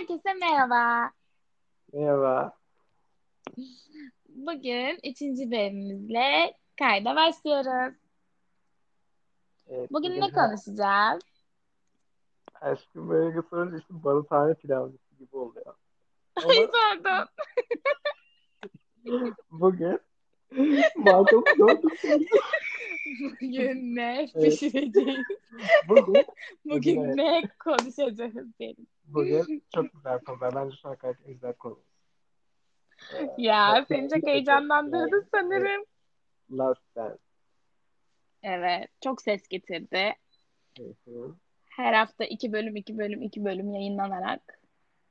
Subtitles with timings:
[0.00, 1.10] Herkese merhaba.
[1.92, 2.52] Merhaba.
[4.28, 7.94] Bugün üçüncü bölümümüzle kayda başlıyoruz.
[9.68, 11.22] Evet, Bugün bugün ne konuşacağız?
[12.60, 15.74] aşkım böyle sorunca işte barutane pilavcısı gibi oluyor.
[16.36, 17.28] Ay Ama pardon.
[19.50, 20.00] bugün
[20.50, 21.24] Michael
[21.58, 21.82] Jordan
[23.40, 25.26] Bugün ne Evet, pişireceğiz?
[25.88, 26.26] bugün
[26.64, 28.86] bugün Bugün ne konuşacağız benim?
[29.14, 30.54] Bugün çok güzel konular.
[30.54, 31.78] Bence şu an en güzel konu.
[33.14, 35.84] Ee, Ya seni çok heyecanlandırdı sanırım.
[36.50, 37.18] Last Dance.
[38.42, 40.14] Evet, çok ses getirdi.
[41.64, 44.40] Her hafta iki bölüm, iki bölüm, iki bölüm yayınlanarak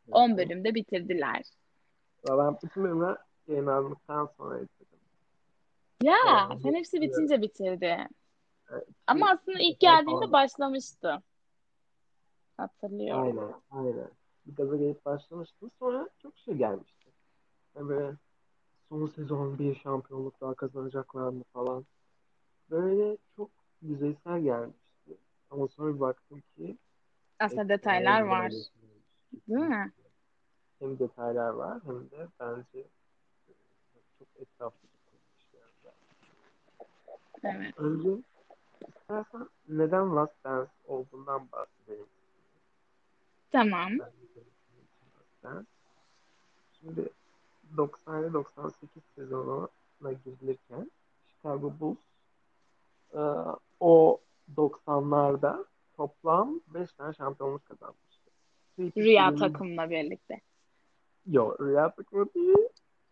[0.05, 0.37] hı 10 hı.
[0.37, 1.41] bölümde bitirdiler.
[2.29, 4.99] Ben bütün bölümü yayınlandıktan sonra izledim.
[6.03, 8.07] Ya Ee, sen hepsi bitince bitirdi.
[8.71, 11.23] evet, Ama aslında ilk geldiğinde başlamıştı.
[12.59, 13.23] Hatırlıyorum.
[13.23, 14.09] Aynen, aynen.
[14.45, 15.71] Bir gaza gelip başlamıştım.
[15.79, 17.09] Sonra çok şey gelmişti.
[17.75, 18.15] Yani böyle
[18.89, 21.85] son sezon bir şampiyonluk daha kazanacaklar mı falan.
[22.69, 23.49] Böyle çok
[23.81, 25.17] yüzeysel gelmişti.
[25.51, 26.77] Ama sonra bir baktım ki
[27.39, 28.51] Aslında detaylar var.
[29.47, 29.91] Değil mi?
[30.79, 32.87] Hem detaylar var hem de bence
[34.19, 35.73] çok etraflı kurulmuş.
[37.43, 37.77] Evet.
[37.77, 38.23] Önce
[38.87, 42.07] istersen neden Last Dance olduğundan bahsedeyim.
[43.51, 43.91] Tamam.
[46.79, 47.09] Şimdi
[47.75, 48.73] 97-98
[49.15, 50.91] sezonuna girilirken
[51.27, 51.97] Chicago Bulls
[53.13, 53.21] e,
[53.79, 54.19] o
[54.57, 55.65] 90'larda
[55.97, 58.29] toplam 5 tane şampiyonluk kazanmıştı.
[58.79, 60.41] Rüya takımla birlikte.
[61.27, 62.69] yok Rüya takımı değil.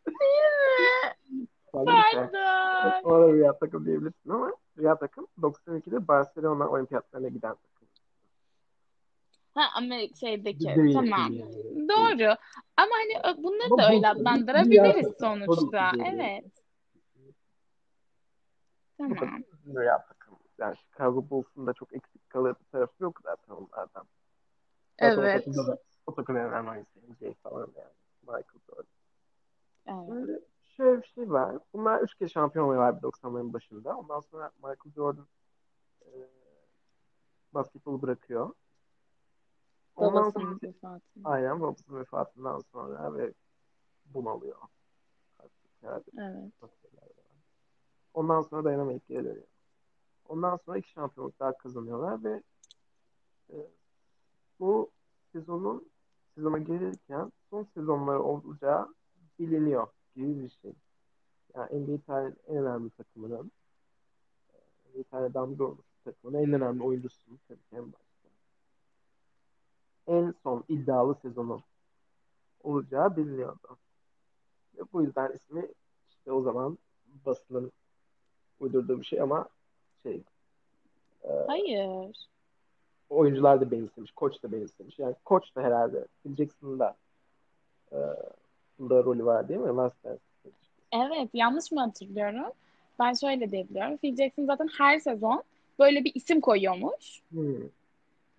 [0.08, 1.48] Değil.
[1.72, 2.30] Pardon.
[3.04, 7.77] Ona Rüya takım diyebilirsin ama Rüya takım 92'de Barcelona olimpiyatlarına giden takım.
[9.58, 11.32] Ha ama şeydeki Değil, tamam.
[11.32, 11.46] değil.
[11.90, 12.36] Doğru.
[12.78, 15.46] Ama hani bunları Ama da öyle adlandırabiliriz takım.
[15.46, 15.92] Sonuçta.
[16.06, 16.44] Evet.
[18.98, 19.18] Tamam.
[19.18, 19.44] takım
[20.10, 20.38] takım.
[20.60, 24.06] Yani Chicago Bulls'un da çok eksik kalır bir tarafı yok zaten onlardan.
[25.00, 25.46] Zaten o Evet.
[25.46, 27.94] takımda da o takımın en önemli MJ falan yani.
[28.22, 28.86] Michael Jordan.
[29.88, 30.26] Evet.
[30.26, 30.42] Şimdi
[30.78, 31.56] şöyle bir şey var.
[31.74, 33.98] Bunlar üç kez şampiyon oluyorlar 90'ların başında.
[33.98, 35.28] Ondan sonra Michael Jordan
[36.02, 36.10] e,
[37.54, 38.54] basketbolu bırakıyor.
[39.98, 41.04] Ondan sonra Babasının vefatı.
[41.24, 43.34] aynen babasının vefatından sonra ve
[44.06, 44.58] bunalıyor.
[45.82, 46.52] Herhalde Evet.
[48.14, 49.48] Ondan sonra dayanamayıp geri dönüyor.
[50.30, 52.44] Ondan sonra iki şampiyonluk daha kazanıyorlar ve
[53.50, 53.56] e,
[54.60, 54.92] bu
[55.32, 55.90] sezonun
[56.36, 58.94] sezona gelirken son sezonları olacağı
[59.40, 60.74] biliniyor gibi bir şey.
[61.56, 63.52] Yani NBA tarihinin en önemli takımının,
[64.94, 68.07] NBA tarihine damga bir takımın en önemli oyuncusunun tabii ki en başta.
[70.08, 71.62] En son iddialı sezonu
[72.64, 73.78] olacağı biliniyordu.
[74.78, 75.68] Ve bu yüzden ismi
[76.10, 76.78] işte o zaman
[77.26, 77.72] basının
[78.60, 79.50] uydurduğu bir şey ama
[80.04, 80.24] şey
[81.24, 82.28] e, Hayır.
[83.10, 85.00] oyuncular da benimsemiş, koç da benimsemiş.
[85.00, 86.96] Yani koç da herhalde Phil da
[87.92, 87.98] e,
[88.80, 89.76] bunda rolü var değil mi?
[89.76, 90.20] Last Dance.
[90.92, 91.30] Evet.
[91.34, 92.52] Yanlış mı hatırlıyorum?
[93.00, 93.98] Ben şöyle diyebiliyorum.
[93.98, 95.44] Phil Jackson zaten her sezon
[95.80, 97.22] böyle bir isim koyuyormuş.
[97.30, 97.70] Hmm,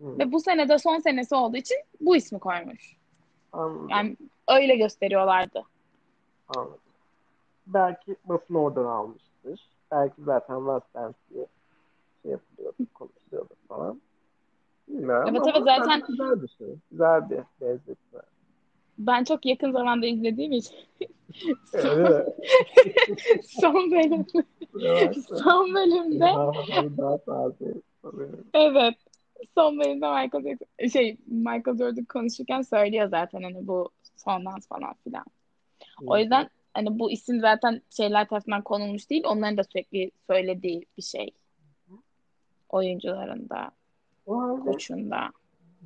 [0.00, 2.96] Ve bu sene de son senesi olduğu için bu ismi koymuş.
[3.52, 4.16] Anladım, Yani
[4.48, 5.62] öyle gösteriyorlardı.
[6.56, 6.78] anladım.
[7.66, 9.68] Belki basın oradan almıştır.
[9.90, 11.46] Belki zaten Last Dance diye
[12.22, 14.00] şey yapılıyordu, konuşuluyordu falan.
[14.88, 16.74] Bilmiyorum Evet evet zaten güzel bir şey.
[16.90, 18.20] Güzel bir benzetme.
[18.98, 20.76] ben çok yakın zamanda izlediğim için
[21.72, 22.24] son,
[23.60, 24.26] son bölüm
[25.42, 26.32] son bölümde
[28.54, 28.94] evet
[29.58, 35.24] son bölümde Michael Jackson, şey Michael Jordan konuşurken söylüyor zaten hani bu sondan falan filan.
[36.06, 39.24] O yüzden hani bu isim zaten şeyler tarafından konulmuş değil.
[39.26, 41.30] Onların da sürekli söylediği bir şey.
[42.68, 43.70] Oyuncuların da,
[44.26, 45.30] O halde koçun da.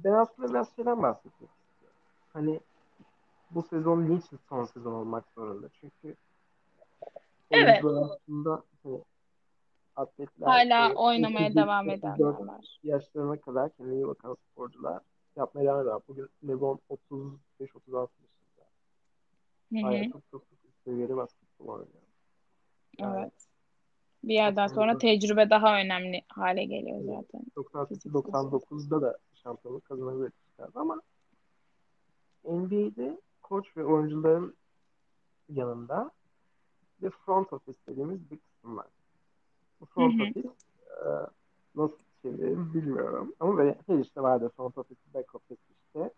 [0.05, 1.56] ben aslında biraz şeyden bahsetmek istiyorum.
[2.32, 2.61] Hani
[3.50, 5.69] bu sezon niçin son sezon olmak zorunda?
[5.81, 6.17] Çünkü
[7.50, 7.85] Evet.
[7.85, 9.00] aslında hani
[9.97, 12.79] atletler Hala ve oynamaya 33, devam edenler 34 var.
[12.83, 15.03] yaşlarına kadar kendine iyi bakan sporcular
[15.37, 16.00] yapmaya devam ediyor.
[16.09, 18.65] Bugün LeBron 35-36 yaşında.
[19.73, 21.89] Hı Hala çok çok çok üst seviyede basketbol oynuyor.
[22.99, 23.33] Yani Evet.
[24.25, 27.44] Bir yerden sonra 90'da tecrübe daha önemli hale geliyor zaten.
[27.55, 28.12] Fiziksel şey.
[28.12, 30.33] 98-99'da da şampiyonluk kazanabilir
[30.75, 31.03] ama
[32.44, 34.56] NBA'de koç ve oyuncuların
[35.49, 36.11] yanında
[37.03, 38.87] bir front office dediğimiz bir kısım var.
[39.96, 40.06] Bu hı.
[40.06, 41.08] office e,
[41.75, 43.34] nasıl çevirelim bilmiyorum.
[43.40, 46.11] Ama böyle her işte vardır front office, back office işte.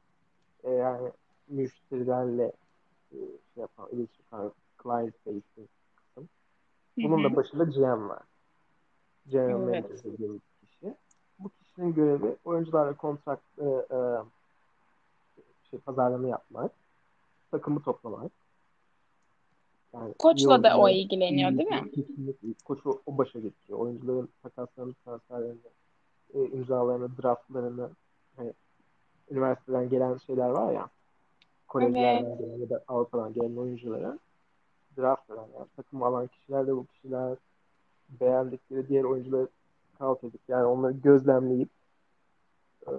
[0.65, 1.11] E, yani
[1.49, 2.53] müşterilerle
[3.13, 3.17] e,
[3.55, 4.53] şey yapan, iletişim kuran
[4.83, 6.29] client facing kısım.
[6.97, 8.23] Bunun da başında GM var.
[9.27, 9.83] General Evet.
[9.83, 10.95] Manager dediğimiz kişi.
[11.39, 13.99] Bu kişinin görevi oyuncularla kontrat e, e,
[15.71, 16.73] şey pazarlama yapmak,
[17.51, 18.33] takımı toplamak.
[19.95, 21.91] Yani Koçla da o ilgileniyor değil mi?
[21.95, 22.49] Kesinlikle.
[22.65, 23.79] Koçu o başa getiriyor.
[23.79, 25.59] Oyuncuların takaslarını, transferlerini,
[26.35, 27.91] e, imzalarını, draftlarını,
[28.37, 28.53] hani,
[29.31, 30.89] üniversiteden gelen şeyler var ya,
[31.69, 34.19] kolejlerden gelen ya da Avrupa'dan gelen oyunculara
[34.99, 37.39] draft eden, yani takım alan kişiler de bu kişiler
[38.09, 39.49] beğendikleri diğer oyuncuları
[39.95, 41.69] scout edip yani onları gözlemleyip
[42.87, 42.91] e,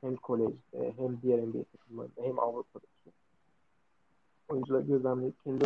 [0.00, 2.88] hem kolejde hem diğer NBA takımlarında hem Avrupa'daki
[4.48, 5.64] oyuncuları gözlemleyip kendi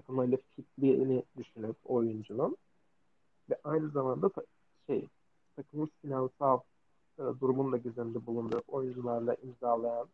[0.00, 2.56] takımlarıyla fitliğini düşünüp oyuncunun
[3.50, 4.30] ve aynı zamanda
[4.86, 5.08] şey
[5.56, 6.60] takımın finansal
[7.18, 10.08] e, durumunu da göz önünde bulundurup oyuncularla imzalayan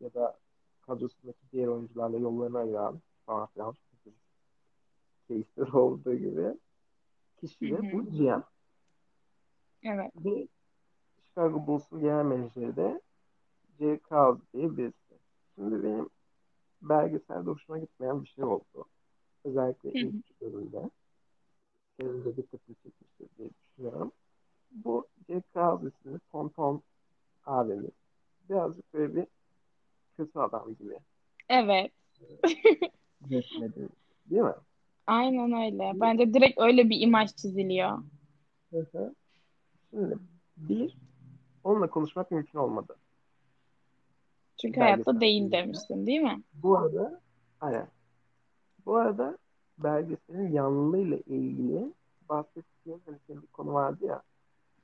[0.00, 0.38] ya da
[0.82, 3.74] kadrosundaki diğer oyuncularla yollarını ayıran falan filan
[5.28, 6.58] case'ler olduğu gibi
[7.40, 8.42] kişi de bu GM.
[9.82, 10.12] Evet.
[10.16, 10.48] Ve
[11.24, 13.00] Chicago Bulls'un genel menajeri de
[13.78, 15.14] Jerry Krause diye birisi.
[15.54, 16.08] Şimdi benim
[16.82, 18.84] belgeselde hoşuma gitmeyen bir şey oldu.
[19.44, 20.08] Özellikle Hı hı.
[20.08, 20.90] ilk bölümde.
[22.00, 24.12] Senin de dikkatini çekmiştir diye düşünüyorum.
[24.70, 25.06] Bu
[25.52, 26.82] Krause isimli Tonton
[27.46, 27.90] abimiz.
[28.48, 29.26] Birazcık böyle bir
[30.16, 30.98] kötü adam gibi
[31.48, 31.92] Evet.
[33.30, 33.92] resmedilmiş.
[34.30, 34.54] Değil mi?
[35.06, 35.92] Aynen öyle.
[35.94, 37.98] Bence direkt öyle bir imaj çiziliyor.
[38.70, 39.14] Hı hı.
[39.90, 40.18] Şimdi
[40.56, 40.96] bir,
[41.64, 42.96] onunla konuşmak mümkün olmadı.
[44.60, 46.42] Çünkü Belgesel hayatta değil demiştin değil mi?
[46.52, 47.20] Bu arada
[47.60, 47.88] aynen.
[48.86, 49.38] Bu arada
[49.78, 51.92] belgeselin yanlılığıyla ilgili
[52.28, 54.22] bahsettiğim hani senin bir konu vardı ya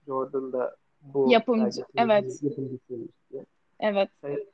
[0.06, 2.43] Jordan'da bu Yapımcı, evet.
[2.43, 3.47] yapımcısıymış diye.
[3.81, 4.11] Evet.
[4.23, 4.47] Hani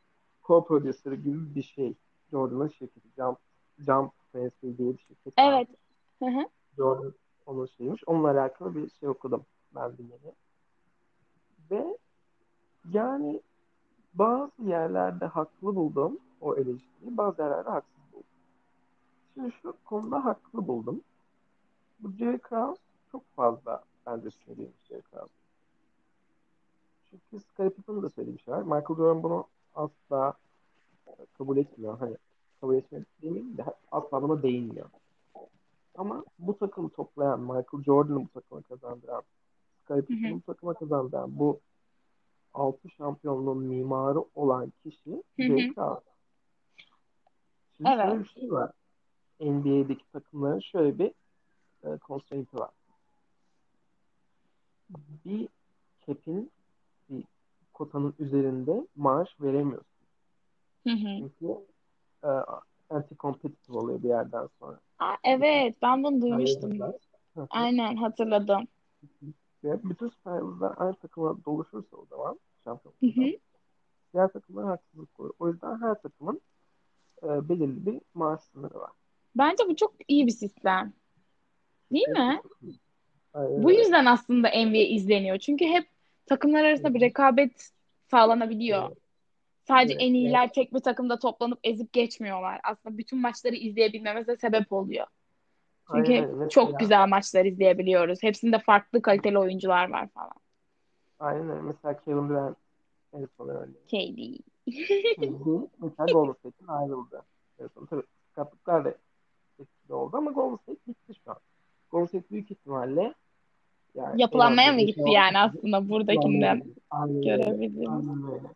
[0.42, 1.94] co-producer gibi bir şey.
[2.30, 3.08] Jordan'ın şirketi.
[3.16, 3.38] Jump,
[3.78, 5.34] Jump Fantasy diye bir şirket.
[5.38, 5.68] Evet.
[6.18, 6.48] Hı hı.
[6.76, 7.14] Jordan
[7.46, 8.02] onun şeymiş.
[8.06, 9.44] Onunla alakalı bir şey okudum
[9.74, 10.34] ben de yeni.
[11.70, 11.98] Ve
[12.92, 13.40] yani
[14.14, 17.16] bazı yerlerde haklı buldum o eleştiriyi.
[17.16, 17.95] Bazı yerlerde haksız.
[19.36, 21.00] Şimdi şu konuda haklı buldum.
[22.00, 22.80] Bu Jerry Krause
[23.12, 25.32] çok fazla bence söylüyormuş Jerry Krause.
[27.10, 28.62] Çünkü Scottie Pippen'ın da söylediği bir şey var.
[28.62, 30.34] Michael Jordan bunu asla
[31.38, 31.98] kabul etmiyor.
[31.98, 32.16] Hani
[32.60, 34.90] kabul etmiyor demeyeyim de asla buna değinmiyor.
[35.94, 39.22] Ama bu takımı toplayan, Michael Jordan'ı bu takıma kazandıran,
[39.84, 41.60] Scottie Pippen'ı bu takıma kazandıran, bu
[42.54, 45.74] altı şampiyonluğun mimarı olan kişi hı.
[45.74, 46.00] Krause.
[47.76, 48.06] Şimdi Evet.
[48.06, 48.72] şöyle bir şey var.
[49.40, 51.12] NBA'deki takımların şöyle bir
[51.84, 52.70] e, constraint'i var.
[55.24, 55.48] Bir
[56.06, 56.50] cap'in
[57.10, 57.24] bir
[57.74, 59.96] kotanın üzerinde maaş veremiyorsun.
[60.84, 61.18] Hı hı.
[61.18, 61.58] Çünkü
[62.24, 62.28] e,
[62.90, 64.80] anti-competitive oluyor bir yerden sonra.
[64.98, 65.76] Aa, evet.
[65.82, 66.78] Ben bunu duymuştum.
[67.50, 68.68] Aynen hatırladım.
[69.62, 73.46] Bütün süper yıldızlar aynı takıma doluşursa o zaman şampiyonlukta
[74.14, 75.30] diğer takımlara haksızlık olur.
[75.38, 76.40] O yüzden her takımın
[77.22, 78.92] e, belirli bir maaş sınırı var.
[79.38, 80.92] Bence bu çok iyi bir sistem.
[81.92, 82.40] Değil mi?
[83.34, 85.38] Aynen Bu yüzden aslında NBA izleniyor.
[85.38, 85.86] Çünkü hep
[86.26, 87.70] takımlar arasında bir rekabet
[88.10, 88.86] sağlanabiliyor.
[88.88, 88.98] Evet.
[89.68, 92.60] Sadece Evet, en iyiler tek bir takımda toplanıp ezip geçmiyorlar.
[92.64, 95.06] Aslında bütün maçları izleyebilmemize sebep oluyor.
[95.94, 98.22] Çünkü Aynen çok Mesela- güzel maçlar izleyebiliyoruz.
[98.22, 100.32] Hepsinde farklı kaliteli oyuncular var falan.
[101.18, 101.64] Aynen.
[101.64, 102.56] Mesela Kevin Durant
[103.12, 103.76] en son örneği.
[103.86, 104.42] KD.
[105.24, 107.22] Şimdi mesela Golden State'in ayrıldı.
[107.58, 107.88] En son
[108.34, 108.94] sakatlıklar da
[109.86, 111.36] etkili oldu ama Golden State bitti şu an.
[111.90, 113.14] Golden State büyük ihtimalle
[113.94, 116.62] yani Yapılanmaya mı gitti yani aslında buradakinden
[117.02, 118.48] öyle.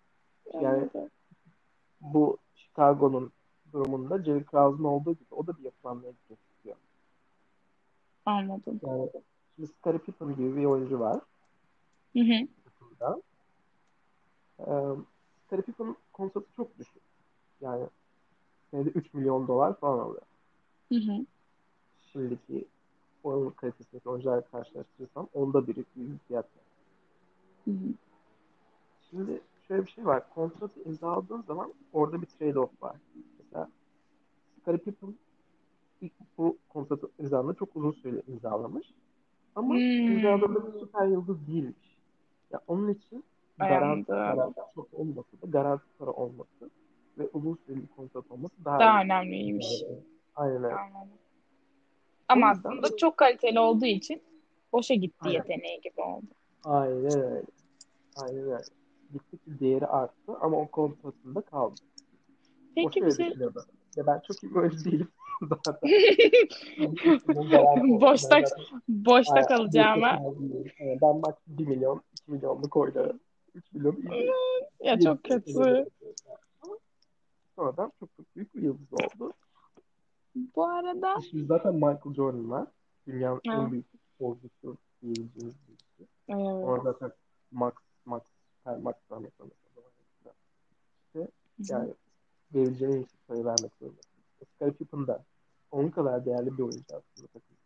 [0.62, 0.88] Yani
[2.00, 3.32] bu Chicago'nun
[3.72, 6.76] durumunda Jerry Krause'un olduğu gibi o da bir yapılanmaya gitmek istiyor.
[8.26, 8.80] Anladım.
[8.86, 9.10] Yani
[9.56, 11.20] şimdi Scottie Pippen gibi bir oyuncu var
[12.12, 12.48] Hı hı.
[12.64, 13.22] takımda.
[14.60, 14.64] Ee,
[15.46, 17.02] Scottie Pippen'ın kontratı çok düşük.
[17.60, 17.86] Yani
[18.70, 20.22] senede 3 milyon dolar falan alıyor.
[20.92, 21.26] Hı hı.
[22.12, 22.68] Şimdiki
[23.22, 26.46] oyun kalitesindeki oyuncularla karşılaştırırsam onda biri bir fiyat.
[27.64, 27.94] Hı hı.
[29.10, 30.30] Şimdi şöyle bir şey var.
[30.34, 32.96] Kontratı imzaladığın zaman orada bir trade-off var.
[33.38, 33.70] Mesela
[34.60, 35.14] Scottie Pippen
[36.00, 38.86] ilk bu kontratı imzaladığında çok uzun süre imzalamış.
[39.56, 40.06] Ama Hmm.
[40.08, 41.96] imzaladığında bir süper yıldız değilmiş.
[42.52, 43.24] Ya onun için
[43.58, 46.70] garanti, garanti çok olması da garanti para olması
[47.18, 49.82] ve uzun süreli kontrat olması daha, Daha önemliymiş.
[50.40, 50.62] Aynen.
[50.62, 51.18] Anladım.
[52.28, 54.22] Ama aslında çok kaliteli olduğu için
[54.72, 55.34] boşa gitti Aynen.
[55.34, 56.26] yeteneği gibi oldu.
[56.64, 57.42] Aynen öyle.
[58.16, 58.62] Aynen öyle.
[59.12, 61.80] Gittikçe değeri arttı ama o kontratında kaldı.
[62.74, 63.26] Peki o bir şey...
[63.96, 65.08] Ya ben çok iyi oyuncu değilim
[65.64, 65.90] zaten.
[68.00, 68.42] boşta
[68.88, 70.20] boşta Aynen, kalacağıma.
[70.80, 73.20] Ben max 1 milyon, 2 milyonluk oynarım.
[73.54, 73.96] 3 milyon.
[74.80, 75.86] Ya çok kötü.
[77.56, 79.32] Sonradan çok çok büyük bir yıldız oldu.
[80.34, 82.66] Bu arada Şimdi zaten Michael Jordan var.
[83.06, 83.54] Dünyanın Ha.
[83.54, 86.10] en büyük futbolcusu diyebileceğimiz birisi.
[86.28, 86.64] evet.
[86.64, 87.12] Sonra zaten
[87.50, 88.22] Max, Max,
[88.64, 89.54] her Max vermek zorunda.
[91.06, 91.94] İşte yani
[92.54, 94.00] verileceğin en yüksek sayı vermek zorunda.
[94.54, 95.24] Scottie Pippen da
[95.70, 97.56] onun kadar değerli bir oyuncu aslında takım.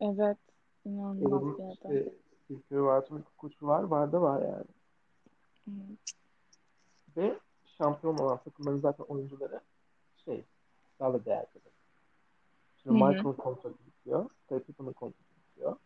[0.00, 0.38] Evet.
[0.84, 1.72] İnanılmaz Onun bir adam.
[1.72, 2.12] işte
[2.68, 4.64] Kerr var, Tony Kukoc var, var da var yani.
[5.68, 5.98] Evet.
[7.16, 7.38] Ve
[7.78, 9.60] şampiyon olan takımların zaten oyuncuları
[10.24, 10.44] şey,
[11.02, 11.46] da değerli.
[12.82, 13.08] Şimdi Hı hı.
[13.08, 15.76] Michael'ın kontratı bitiyor, Pippen'ın kontratı bitiyor.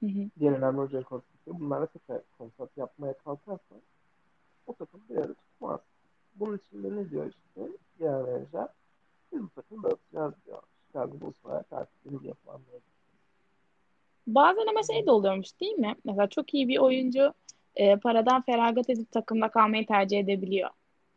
[0.00, 0.30] Hı hı.
[0.40, 1.60] diğer önemli oyuncuların kontratı bitiyor.
[1.60, 3.78] Bunlarla tekrar kontrat yapmaya kalkarsan
[4.66, 5.80] o takım bir arada tutmaz.
[6.34, 8.68] Bunun için de ne diyor işte diğer menajer?
[9.32, 10.62] Biz bu takımı dağıtacağız diyor.
[10.86, 12.80] Chicago Bulls'lara karşı bir yapılanmaya
[14.26, 15.94] Bazen ama şey de oluyormuş değil mi?
[16.04, 17.34] Mesela çok iyi bir oyuncu
[17.76, 20.70] e, paradan feragat edip takımda kalmayı tercih edebiliyor.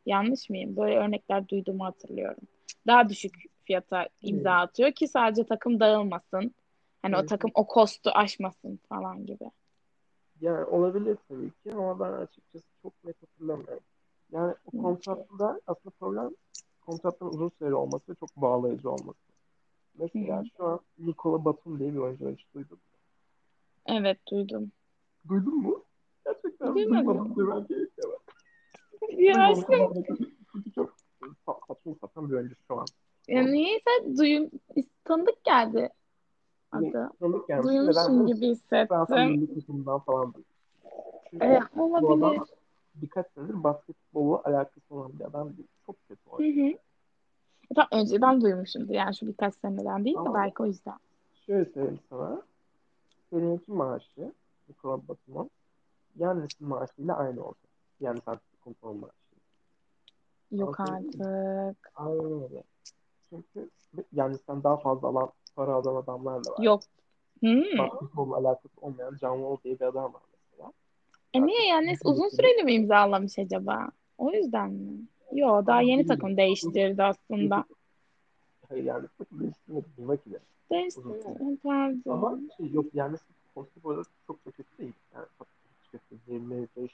[0.06, 0.78] Yanlış mıyım?
[0.78, 2.44] Böyle örnekler duyduğumu hatırlıyorum.
[2.88, 3.34] Daha düşük
[3.66, 6.56] fiyata imza atıyor ki sadece takım dağılmasın.
[7.02, 7.30] Hani o Evet.
[7.30, 9.52] takım o kostu aşmasın falan gibi.
[10.42, 13.84] Yani olabilir tabii ki ama ben açıkçası çok net hatırlamıyorum.
[14.32, 16.32] Yani o kontratta aslında problem
[16.82, 19.20] kontratın uzun süreli olması ve çok bağlayıcı olması.
[20.00, 22.84] Mesela Hı şu an Nikola Batum diye bir oyuncu var hiç duydun mu?
[23.86, 24.72] Evet duydum.
[25.28, 25.84] Duydun mu?
[26.26, 27.36] Gerçekten Duymadım.
[27.36, 27.68] duymadım.
[29.10, 30.06] Ya aşkım
[30.76, 30.94] çok
[31.46, 32.86] saçma sapan bir oyuncu şu an.
[33.28, 34.50] ya niyeyse duyum
[35.04, 35.90] tanıdık geldi
[36.72, 37.12] Hani adı.
[37.20, 37.66] tanıdık gelmiş.
[37.68, 38.64] Duymuşum gibi musun?
[38.70, 39.32] Fransa hissettim.
[39.32, 40.34] milli takımından falan.
[41.32, 42.26] Çünkü E, olabilir.
[42.38, 42.46] adam
[42.96, 45.68] birkaç senedir basketbolla alakası olan bir adam değil.
[45.86, 46.68] Çok kötü Hı oynuyor.
[46.68, 46.78] hı.
[47.72, 50.98] E, Tam önceden duymuşumdur yani şu birkaç seneden değil de Ama belki o yüzden.
[51.46, 52.42] şöyle söyleyeyim sana.
[53.30, 54.32] Seninki maaşı
[54.70, 55.50] Nikola Batum'un
[56.18, 57.70] Yannis'in maaşıyla aynı olacak.
[58.00, 59.14] Yani Antetokounmpo'nun maaşı.
[60.52, 61.22] Yok artık.
[61.96, 62.64] Aynen öyle.
[63.30, 63.70] Çünkü
[64.14, 66.64] Yannis'ten daha fazla alan, para alan adamlar da var.
[66.64, 66.82] Yok.
[67.40, 67.78] Hmm.
[67.78, 70.72] Basketbolla alakası olmayan John Wall diye bir adam var mesela.
[71.34, 73.90] E niye yani uzun süreli mi imzalamış acaba?
[74.18, 75.00] O yüzden mi?
[75.34, 77.66] Yo daha yeni takım değiştirdi aslında.
[78.70, 80.40] Hayır yani takım değiştirmedi bulmak ile.
[80.72, 81.58] Değiştirdi.
[81.64, 82.02] Pardon.
[82.10, 83.18] Ama şey yok yani
[83.84, 84.94] olarak çok da kötü değil.
[85.16, 85.48] Yani çok
[85.92, 86.32] kötü.
[86.32, 86.92] 25 milyon.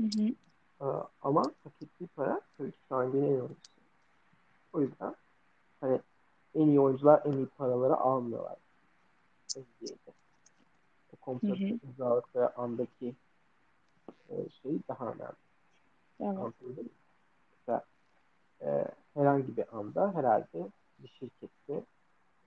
[0.00, 0.34] Hı hı.
[0.80, 0.84] Ee,
[1.22, 3.70] ama hak ettiği para tabii ki şu an yeni en oyuncusu.
[4.72, 5.14] O yüzden
[5.80, 6.00] hani
[6.54, 8.56] en iyi oyuncular en iyi paraları almıyorlar.
[9.56, 10.12] NBA'de.
[11.12, 13.14] O kontratı imzaladıkları andaki
[14.30, 15.32] e, şey daha önemli.
[16.20, 16.60] Evet.
[16.60, 16.84] Mi?
[17.52, 17.84] Mesela
[18.62, 18.84] e,
[19.14, 20.68] herhangi bir anda herhalde
[20.98, 21.84] bir şirkette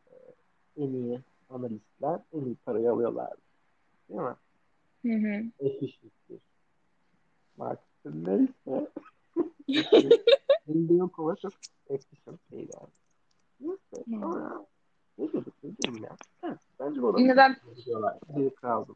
[0.07, 0.13] e,
[0.77, 3.33] en iyi analistler en iyi parayı alıyorlar.
[4.09, 4.35] Değil mi?
[5.01, 5.43] Hı hı.
[5.59, 6.39] Efficient'tir.
[7.57, 8.89] Marketing neyse.
[11.13, 11.53] Kova çok
[11.89, 12.89] efficient değil yani.
[13.59, 14.03] Neyse.
[14.09, 14.19] Hı.
[14.21, 14.65] Sonra
[15.17, 15.53] ne diyorduk?
[15.63, 16.15] Ne ya?
[16.41, 17.55] Ha, bence bu adamı Neden?
[17.85, 18.11] çok.
[18.35, 18.95] Derek Rose'un.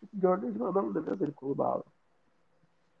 [0.00, 1.82] Çünkü gördüğünüz gibi adamın da biraz eli kolu bağlı.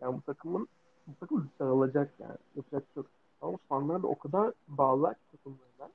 [0.00, 0.68] Yani bu takımın
[1.06, 2.36] bu takım dağılacak yani.
[2.56, 3.10] Yapacak bir şey.
[3.42, 5.92] Ama fanlar da o kadar bağlılar ki takımlarına.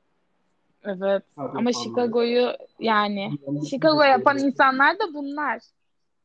[0.83, 1.23] Evet.
[1.35, 1.73] Chicago Ama.
[1.73, 3.31] Chicago'yu yani
[3.69, 5.61] Chicago bütün yapan insanlar da bunlar.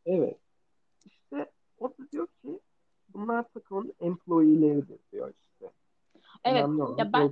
[0.07, 0.37] Evet.
[1.07, 1.51] İşte
[1.81, 2.61] o da diyor ki
[3.17, 5.71] bunlar takımın employeeleridir diyor işte.
[6.45, 6.65] Evet.
[6.65, 7.31] Önemli Ya ben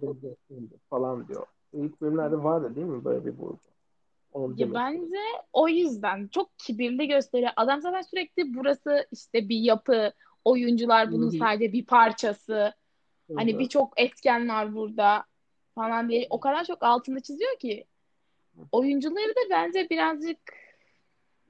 [0.91, 1.47] falan diyor.
[1.73, 3.59] İlk bölümlerde vardı değil mi böyle bir vurgu?
[4.33, 5.19] Onu ya bence
[5.53, 7.53] o yüzden çok kibirli gösteriyor.
[7.57, 10.13] Adam zaten sürekli burası işte bir yapı,
[10.45, 11.39] oyuncular bunun Hı hı.
[11.39, 12.73] sadece bir parçası.
[13.37, 13.59] Hani Hı hı.
[13.59, 15.25] birçok etken var burada
[15.75, 17.85] falan diye o kadar çok altını çiziyor ki
[18.73, 20.39] oyuncuları da bence birazcık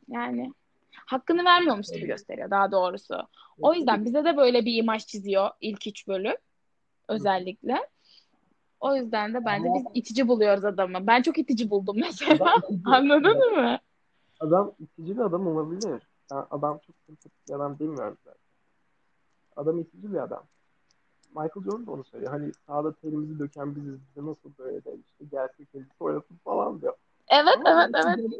[0.08, 0.52] yani
[1.06, 3.14] hakkını vermiyormuş gibi gösteriyor daha doğrusu.
[3.60, 6.36] O yüzden bize de böyle bir imaj çiziyor ilk üç bölüm
[7.08, 7.88] özellikle.
[8.80, 11.06] O yüzden de bence biz itici buluyoruz adamı.
[11.06, 12.34] Ben çok itici buldum mesela.
[12.34, 12.62] Adam.
[12.94, 13.78] Anladın mı?
[14.40, 16.02] Adam itici bir adam olabilir.
[16.30, 18.40] Ben adam çok sempatik bir adam bilmiyorum zaten.
[19.56, 20.42] Adam itici bir adam.
[21.28, 22.32] Michael Jordan da onu söylüyor.
[22.32, 24.00] Hani sahada terimizi döken biziz.
[24.08, 26.94] Bize nasıl böyle de işte gelsin kendisi oynasın falan diyor.
[27.28, 28.30] Evet Ama evet evet.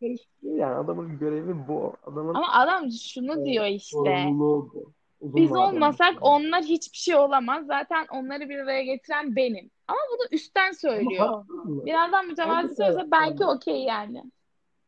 [0.00, 0.74] Karıştırıyor yani.
[0.74, 1.92] Adamın görevi bu.
[2.02, 3.96] Adamın Ama adam şunu diyor işte.
[3.96, 4.92] sorumluluğu bu.
[5.20, 6.22] Uzun Biz vadeli olmasak düşünüyor.
[6.22, 7.66] onlar hiçbir şey olamaz.
[7.66, 9.70] Zaten onları bir araya getiren benim.
[9.88, 11.26] Ama bunu üstten Ama söylüyor.
[11.26, 11.86] haklı mı?
[11.86, 14.22] Birazdan mütevazı söylese belki okey yani.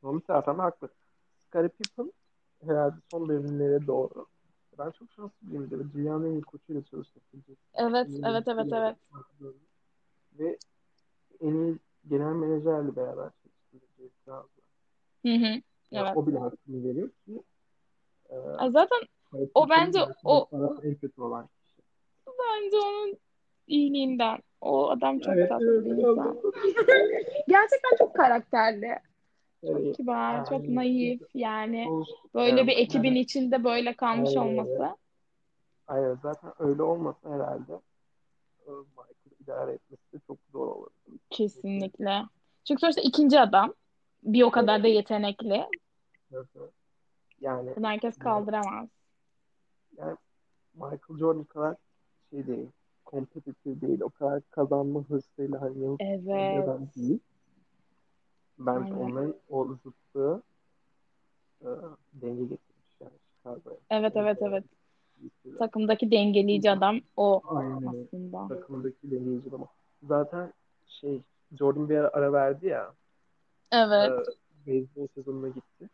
[0.02, 0.88] Bir taraftan haklı.
[1.38, 2.12] Scottie Pippen
[2.66, 4.26] herhalde son devrimlere doğru
[4.78, 7.22] ben çok şanslıyım de dünyanın en iyi koçuyla çalıştım.
[7.74, 8.96] Evet, evet, evet, evet.
[10.38, 10.58] Ve
[11.40, 13.30] en iyi genel menajerle beraber
[14.24, 14.64] çalıştım.
[15.26, 15.62] Hı hı.
[15.90, 16.16] Yani Evet.
[16.16, 17.42] O bile hakkını veriyor ki
[18.30, 18.36] e,
[18.70, 18.98] zaten
[19.54, 20.48] o bence o
[20.82, 21.82] en kötü olan kişi.
[22.26, 23.18] bence onun
[23.66, 24.38] iyiliğinden.
[24.60, 26.36] O adam çok Evet, tatlı evet, bir insan.
[27.48, 28.98] Gerçekten çok karakterli.
[29.60, 29.96] Çok Evet.
[29.96, 30.74] kibar, çok Aynen.
[30.74, 31.88] naif yani.
[31.88, 32.16] Olsun.
[32.34, 34.40] Böyle Yani, bir ekibin yani, içinde böyle kalmış öyle.
[34.40, 34.96] olması.
[35.86, 37.72] aynen, zaten öyle olmasa herhalde
[38.66, 40.90] e, Michael idare etmesi de çok zor olur.
[41.30, 42.22] Kesinlikle.
[42.64, 43.74] Çünkü sonuçta ikinci adam.
[44.22, 45.66] Bir o kadar da yetenekli.
[47.40, 48.88] Yani Bunu herkes kaldıramaz.
[49.96, 50.16] yani
[50.74, 51.76] Michael Jordan kadar
[52.30, 52.68] şey değil,
[53.04, 56.68] kompetitif değil, o kadar kazanma hırsıyla hani yanıt Evet.
[56.68, 57.18] adam değil.
[58.58, 59.10] Bence Aynen.
[59.10, 60.42] onların o zıtlığı
[61.62, 61.68] e,
[62.12, 63.76] denge getirmiş yani Chicago'ya.
[63.90, 64.64] Evet, evet, evet.
[65.44, 68.48] Mesela Takımdaki dengeleyici adam o Aynen aslında.
[68.48, 69.66] Takımdaki dengeyici ama.
[70.02, 70.52] Zaten
[70.86, 71.20] şey
[71.58, 72.94] Jordan bir ara, ara verdi ya
[73.72, 74.10] Evet.
[74.10, 75.88] e, beyzbol sezonuna gitti.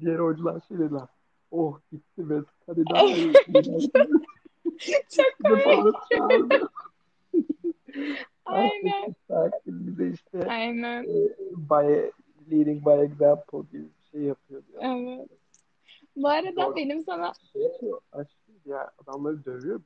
[0.00, 1.08] Diğer oyuncular şey dediler.
[1.50, 3.32] Oh gitti ve hadi daha iyi.
[5.10, 6.68] Çok çağırdı.
[8.44, 9.14] Aynen.
[9.28, 11.02] Sakin de işte Aynen.
[11.04, 12.10] e, by,
[12.50, 14.82] leading by example gibi bir şey yapıyor diyor.
[14.84, 15.28] Evet.
[16.16, 16.76] Bu arada Doğru.
[16.76, 18.00] benim sana Şey yapıyor.
[18.12, 19.80] Aşkım ya adamları dövüyor.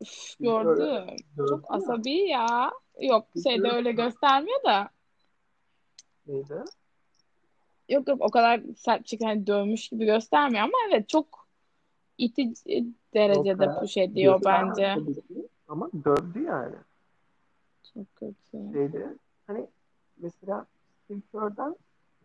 [0.00, 1.16] Üf, Biz öyle gördüm.
[1.36, 2.70] Çok asabi ya.
[3.00, 4.88] Yok şeyde öyle göstermiyor da.
[6.26, 6.64] Neydi?
[7.88, 11.48] Yok yok o kadar sert bir hani dövmüş gibi göstermiyor ama evet çok
[12.18, 14.94] itici derecede kadar push ediyor bence.
[15.14, 15.48] ki.
[15.68, 16.74] Ama dövdü yani.
[17.94, 18.72] Çok kötü.
[18.72, 19.16] Şeyde
[19.46, 19.66] hani
[20.16, 20.66] mesela
[21.04, 21.76] Steve Kerr'den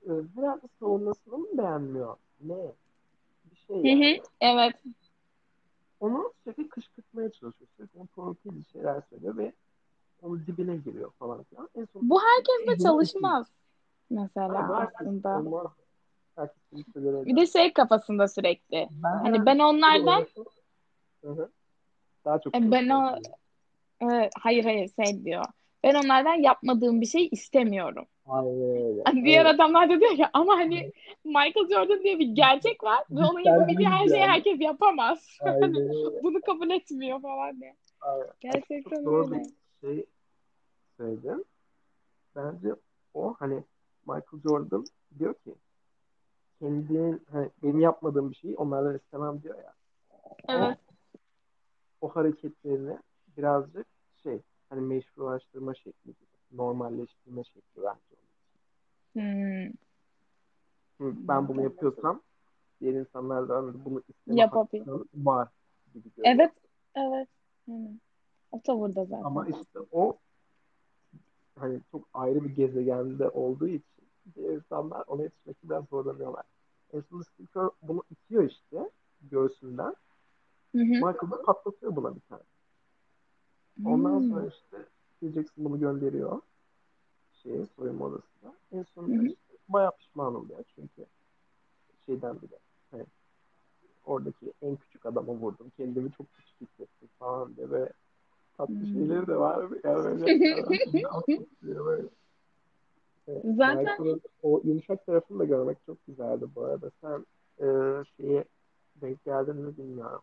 [0.05, 2.15] e, herhalde savunmasını mı beğenmiyor?
[2.41, 2.57] Ne?
[3.51, 4.17] Bir şey yani.
[4.17, 4.75] hı, evet.
[5.99, 7.69] Onu sürekli kışkırtmaya çalışıyor.
[7.77, 9.53] Sürekli onu torpil şeyler söylüyor ve
[10.21, 11.69] onun dibine giriyor falan filan.
[11.75, 13.47] En son Bu herkesle çalışmaz
[14.09, 14.95] mesela herkes
[15.25, 15.43] aslında.
[17.25, 18.87] Bir de şey kafasında sürekli.
[18.91, 20.51] Ben Hani ben onlardan olsa-
[21.23, 21.49] Hı hı.
[22.25, 23.15] daha çok E, ben o
[24.01, 25.45] evet, hayır hayır şey diyor.
[25.83, 28.05] Ben onlardan yapmadığım bir şey istemiyorum.
[28.33, 29.01] Öyle.
[29.05, 29.55] Hani diğer Evet.
[29.55, 30.91] adamlar da diyor ki ama hani
[31.23, 35.37] Michael Jordan diye bir gerçek var ve onun yapabildiği her şeyi herkes yapamaz.
[35.41, 35.75] Aynen Hani
[36.23, 37.75] bunu kabul etmiyor falan diye.
[38.01, 38.25] Aynen.
[38.25, 39.43] Çok Gerçekten doğru öyle.
[39.43, 40.05] bir şey
[40.97, 41.45] söyledin.
[42.35, 42.67] Bence
[43.13, 43.63] o hani
[44.13, 44.85] Michael Jordan
[45.19, 45.55] diyor ki
[46.59, 49.73] kendinin hani benim yapmadığım bir şeyi onlardan istemem diyor ya.
[50.47, 50.77] Evet.
[52.01, 52.97] O, o hareketlerini
[53.37, 53.87] birazcık
[54.23, 58.19] şey hani meşrulaştırma şekli gibi, normalleştirme şekli bence.
[59.13, 59.73] Hmm,
[61.27, 62.21] Ben bunu yapıyorsam
[62.81, 64.87] diğer insanlardan bunu isteme yapabilir.
[65.13, 65.47] var
[65.93, 66.09] gibi.
[66.23, 66.51] Evet.
[66.95, 67.27] Evet.
[67.69, 68.01] Aynen.
[68.51, 69.23] O tavırda zaten.
[69.23, 70.17] Ama işte o
[71.55, 73.98] hani çok ayrı bir gezegende olduğu için
[74.35, 76.45] diğer insanlar ona yetişmekten zorlanıyorlar.
[76.87, 78.89] Steve Kerr bunu itiyor işte
[79.21, 79.95] göğsünden.
[80.71, 80.83] Hı hı.
[80.83, 82.41] Michael da patlatıyor buna bir tane.
[83.85, 84.29] Ondan Hmm.
[84.29, 84.85] sonra işte
[85.33, 86.41] Jackson bunu gönderiyor
[87.33, 88.53] şeye, soyunma odasına.
[88.71, 89.27] En Hı sonunda hı.
[89.27, 91.05] işte bayağı pişman oluyor çünkü
[92.05, 92.59] şeyden bile
[92.91, 93.05] hani
[94.05, 95.71] oradaki en küçük adama vurdum.
[95.77, 97.93] Kendimi çok küçük hissettim falan diye böyle
[98.57, 98.85] tatlı Hmm.
[98.85, 99.69] şeyleri de var.
[99.83, 100.39] Yani böyle
[101.61, 102.09] böyle.
[103.43, 106.91] Zaten Michael'ın o yumuşak tarafını da görmek çok güzeldi bu arada.
[107.01, 107.25] Sen
[107.59, 107.67] e,
[108.17, 108.43] şeye
[108.95, 110.21] denk geldin mi bilmiyorum.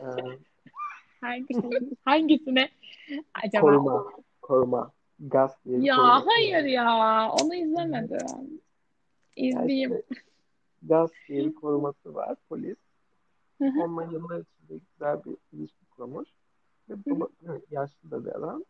[0.00, 0.06] E,
[1.20, 2.68] hangisine, hangisine
[3.44, 3.60] acaba?
[3.60, 4.12] koruma.
[4.42, 4.90] Koruma.
[5.20, 7.28] Gas diye Ya hayır ya.
[7.42, 8.60] Onu izlemedim.
[9.36, 9.90] İzleyeyim.
[9.90, 10.22] işte
[10.82, 12.36] Gas diye bir koruması var.
[12.48, 12.76] Polis.
[13.60, 16.28] Onunla yıllar içinde güzel bir ilişki kurmuş.
[16.88, 16.94] Ve
[17.48, 18.64] evet, yaşlı da bir adam.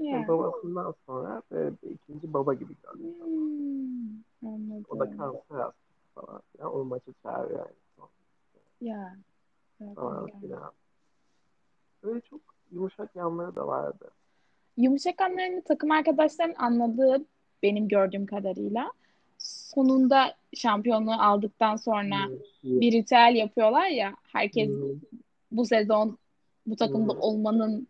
[0.00, 0.28] Ve Ya.
[0.28, 3.14] babasından sonra böyle bir ikinci baba gibi görüyor.
[4.40, 5.26] Hmm, O da kanser
[5.58, 5.74] hastası
[6.14, 6.42] falan.
[6.52, 6.74] filan.
[6.74, 8.08] onu maça çağırıyor yani.
[8.80, 9.16] Ya.
[9.94, 10.40] Falan yani.
[10.40, 10.72] filan.
[12.02, 12.40] Böyle çok
[12.72, 14.10] yumuşak yanları da vardı.
[14.76, 17.24] Yumuşak anlarını takım arkadaşların anladığı
[17.62, 18.92] benim gördüğüm kadarıyla
[19.38, 22.80] sonunda şampiyonluğu aldıktan sonra Hmm.
[22.80, 25.00] bir ritüel yapıyorlar ya herkes Hmm.
[25.50, 26.18] bu sezon
[26.66, 27.20] bu takımda Hmm.
[27.20, 27.88] olmanın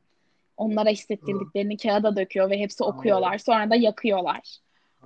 [0.57, 3.39] onlara hissettirdiklerini kağıda döküyor ve hepsi okuyorlar.
[3.39, 4.59] Sonra da yakıyorlar.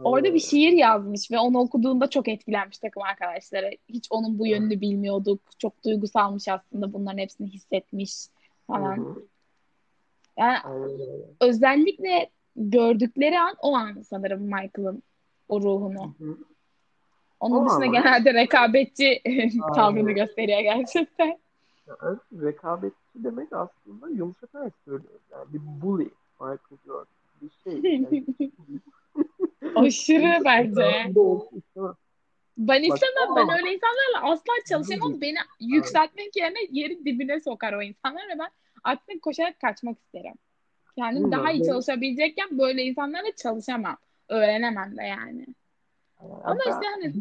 [0.05, 3.71] Orada bir şiir yazmış ve onu okuduğunda çok etkilenmiş takım arkadaşları.
[3.89, 5.41] Hiç onun bu yönünü bilmiyorduk.
[5.59, 8.13] Çok duygusalmış aslında bunların hepsini hissetmiş
[8.67, 9.17] falan.
[10.39, 10.59] Yani
[11.41, 15.03] özellikle gördükleri an o an sanırım Michael'ın
[15.49, 16.15] o ruhunu.
[17.41, 19.23] Onun O dışında ama- genelde rekabetçi
[19.75, 21.39] tavrını gösteriyor gerçekten.
[21.91, 25.21] Ya, evet, rekabetçi demek aslında yumuşatarak söylüyoruz.
[25.33, 27.07] Yani bir bully, Michael Jordan.
[27.43, 27.81] Bir şey.
[29.73, 31.13] Yani, Aşırı bence.
[32.59, 33.37] Ben istemem.
[33.37, 35.21] Ben öyle insanlarla asla çalışamam.
[35.21, 38.51] Beni yükseltmek yerine yerin dibine sokar o insanlar ve ben
[38.85, 40.35] aksine koşarak kaçmak isterim.
[40.97, 43.97] Kendim Bilmiyorum, daha iyi çalışabilecekken böyle insanlarla çalışamam.
[44.29, 45.47] Öğrenemem de yani.
[46.23, 47.13] Yani Ama işte hani.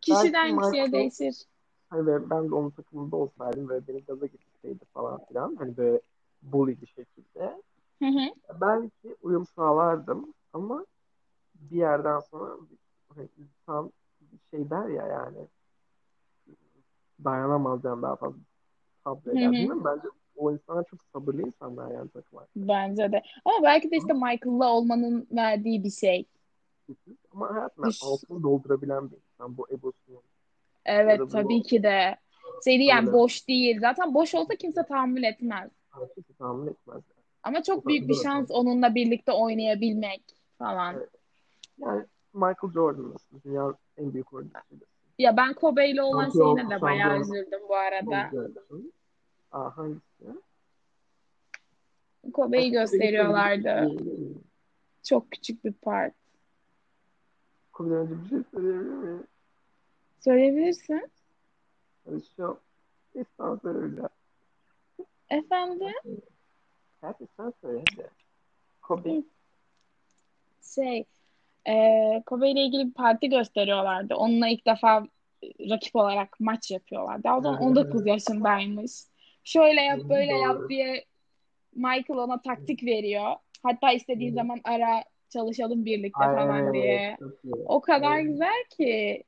[0.00, 1.36] Kişiden Belki kişiye Michael- değişir.
[1.90, 5.56] Hani ve ben de onun takımında olsaydım ve beni gaza getirseydi falan filan.
[5.56, 6.00] Hani böyle
[6.42, 7.62] bully bir şekilde.
[7.98, 8.34] Hı hı.
[8.60, 10.86] Belki uyum sağlardım ama
[11.54, 12.56] bir yerden sonra
[13.14, 13.92] hani insan
[14.50, 15.38] şey der ya yani
[17.24, 18.38] dayanamaz yani daha fazla
[19.04, 19.84] sabreder.
[19.84, 22.68] Bence o insanlar çok sabırlı insanlar yani takım arkadaşı.
[22.68, 23.22] Bence de.
[23.44, 26.26] Ama belki de işte Michael'la olmanın verdiği bir şey.
[27.32, 30.22] Ama hayatında Düş- altını doldurabilen bir insan bu egosunu.
[30.86, 32.16] Evet Ya da bu- tabii ki de.
[32.66, 33.12] Değil yani Öyle.
[33.12, 33.80] boş değil.
[33.80, 35.70] Zaten boş olsa kimse tahammül etmez.
[36.14, 37.02] Kimse tahammül etmez.
[37.42, 40.22] Ama çok Tabii, büyük bir şans onunla birlikte oynayabilmek
[40.58, 40.94] falan.
[40.96, 41.08] Evet.
[41.78, 43.40] Yani Michael Jordan'lasın.
[43.44, 44.84] Dünyanın en büyük oyuncusuydu.
[45.18, 48.30] Ya ben Kobe ile olan Şampiyon- şeyine de bayağı üzüldüm bu arada.
[49.52, 50.02] Aa hangisi?
[52.32, 53.90] Kobe'yi gösteriyorlardı.
[55.02, 56.14] Çok küçük bir part.
[57.72, 59.26] Kobe'den önce bir şey söyleyebilir miyim?
[60.24, 61.10] Söyleyebilirsin.
[62.36, 62.60] Şu
[63.14, 64.08] İstan söyle.
[65.30, 65.94] Efendim?
[67.00, 68.08] Hadi sen söyle hadi.
[68.82, 69.22] Kobe.
[70.74, 71.04] Şey,
[71.68, 71.74] e,
[72.26, 74.14] Kobe ile ilgili bir parti gösteriyorlardı.
[74.14, 75.06] Onunla ilk defa
[75.70, 77.28] rakip olarak maç yapıyorlardı.
[77.28, 77.78] O zaman Evet.
[77.78, 78.92] 19 yaşındaymış.
[79.44, 81.04] Şöyle yap, böyle yap diye
[81.74, 83.36] Michael ona taktik veriyor.
[83.62, 87.16] Hatta istediği zaman ara çalışalım birlikte Ay, falan diye.
[87.66, 89.24] O kadar güzel ki.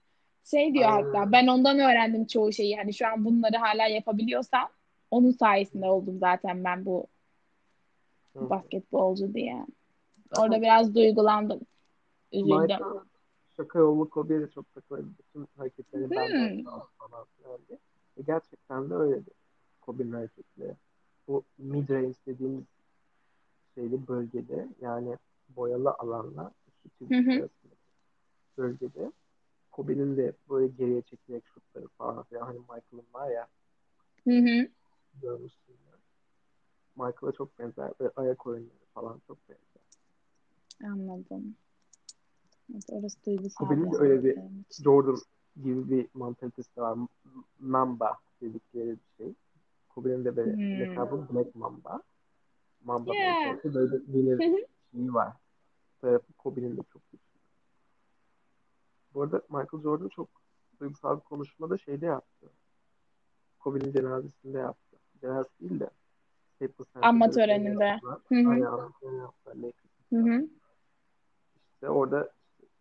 [0.50, 1.04] Şey diyor Aynen.
[1.04, 2.70] hatta ben ondan öğrendim çoğu şeyi.
[2.70, 4.68] Yani şu an bunları hala yapabiliyorsam
[5.11, 7.06] onun sayesinde oldum zaten ben bu
[8.37, 8.50] Hı.
[8.50, 9.66] basketbolcu diye.
[10.38, 11.61] Orada biraz duygulandım.
[12.32, 12.61] Üzüldüm.
[12.61, 12.80] Michael
[13.56, 15.06] şaka yolu Kobe'ye de çok takılıyor.
[15.18, 16.59] Bütün hareketlerini ben Hmm.
[16.59, 17.78] de falan filan diye.
[18.16, 19.30] E gerçekten de öyleydi.
[19.80, 20.74] Kobe'nin hareketleri.
[21.28, 22.64] Bu mid range dediğimiz
[23.74, 25.16] şeyli bölgede yani
[25.48, 26.52] boyalı alanla
[26.85, 27.76] iki çizgi arasındaki
[28.59, 29.12] bölgede
[29.76, 33.48] Kobe'nin de böyle geriye çekilerek şutları falan filan hani Michael'ın var ya
[34.24, 34.68] Hı hı.
[36.96, 39.82] Michael'a çok benzer ve ayak oyunları falan çok benzer.
[40.84, 41.56] Anladım.
[42.72, 44.38] Evet, orası duygusal Kobe'nin de öyle bir.
[44.82, 45.16] Jordan
[45.56, 46.98] gibi bir mantalitesi var.
[47.60, 49.34] Mamba dedikleri bir şey.
[49.88, 50.80] Kobe'nin de böyle Hmm.
[50.80, 52.02] lakabı Black Mamba.
[52.84, 53.64] Mamba Yeah.
[53.64, 54.38] böyle bir
[54.92, 55.32] şeyi var.
[56.00, 57.25] Tarafı Kobe'nin de çok güçlü.
[59.16, 60.29] Bu arada Michael Jordan çok
[60.81, 62.50] duygusal bir konuşmada şeyde yaptı.
[63.59, 64.96] Kobe'nin cenazesinde yaptı.
[65.20, 65.90] Cenazesi değil de
[66.55, 67.85] Staples Anma töreninde.
[67.85, 68.18] yaptılar.
[68.29, 68.48] Hı hı.
[68.48, 69.72] Aynen.
[70.12, 70.48] Hı hı.
[71.74, 72.33] İşte orada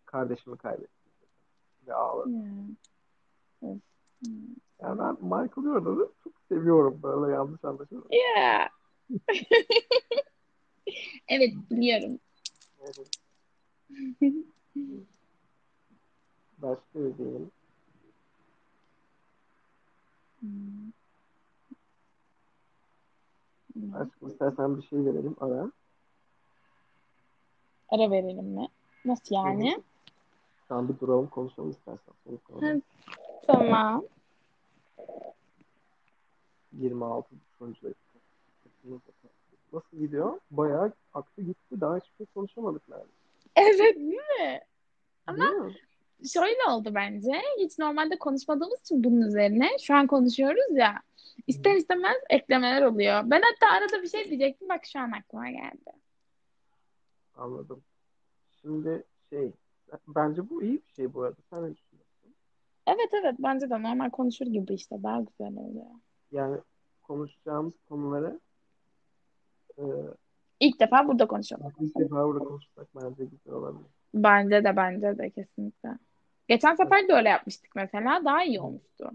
[0.05, 1.11] kardeşimi kaybettim.
[1.87, 2.29] Ve ağladı.
[2.29, 2.41] Ya.
[3.61, 3.77] Of.
[4.25, 4.31] Hı.
[4.81, 8.09] Yani ben Michael Jordan'ı çok seviyorum böyle yanlış anlaşılmasın.
[8.11, 8.69] Yeah.
[11.27, 12.19] Evet biliyorum.
[12.81, 13.09] Evet.
[16.57, 17.51] Başka bir diyeyim.
[20.39, 20.91] Hmm.
[23.75, 25.71] Başka istersen bir şey verelim ara.
[27.89, 28.67] Ara verelim mi?
[29.05, 29.83] Nasıl yani?
[30.67, 32.13] Şu an bir duralım konuşalım istersen.
[32.59, 32.81] Hı.
[33.47, 34.03] Tamam.
[36.73, 37.99] 26 sonucu dakika.
[39.73, 40.39] Nasıl gidiyor?
[40.51, 41.81] Bayağı aktı gitti.
[41.81, 43.11] Daha hiçbir şey konuşamadık neredeyse.
[43.55, 44.61] Evet değil mi?
[45.27, 45.75] Ama Değil mi?
[46.33, 47.41] Şöyle oldu bence.
[47.59, 51.01] Hiç normalde konuşmadığımız için bunun üzerine şu an konuşuyoruz ya.
[51.47, 53.21] İster istemez eklemeler oluyor.
[53.25, 54.69] Ben hatta arada bir şey diyecektim.
[54.69, 55.91] Bak şu an aklıma geldi.
[57.37, 57.83] Anladım.
[58.61, 59.51] Şimdi şey
[60.07, 61.41] bence bu iyi bir şey bu arada.
[61.49, 62.35] Sen ne düşünüyorsun?
[62.87, 65.85] Evet evet bence de normal konuşur gibi işte daha güzel oluyor.
[66.31, 66.57] Yani
[67.03, 68.39] konuşacağımız konuları
[69.77, 69.83] e,
[70.59, 71.73] İlk defa burada konuşalım.
[71.79, 73.89] ilk defa burada konuşsak bence güzel olabilir.
[74.15, 75.89] Bence de bence de kesinlikle.
[76.47, 78.25] Geçen sefer de öyle yapmıştık mesela.
[78.25, 79.11] Daha iyi olmuştu.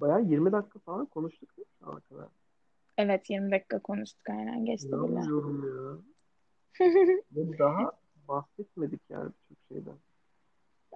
[0.00, 2.28] Bayağı 20 dakika falan konuştuk değil mi kadar?
[2.98, 4.96] Evet 20 dakika konuştuk aynen geçti bile.
[4.96, 5.98] İnanmıyorum ya.
[7.32, 7.92] Ve daha
[8.28, 9.96] bahsetmedik yani birçok şeyden.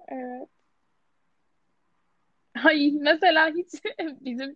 [0.07, 0.49] Evet.
[2.65, 3.83] Ay mesela hiç
[4.21, 4.55] bizim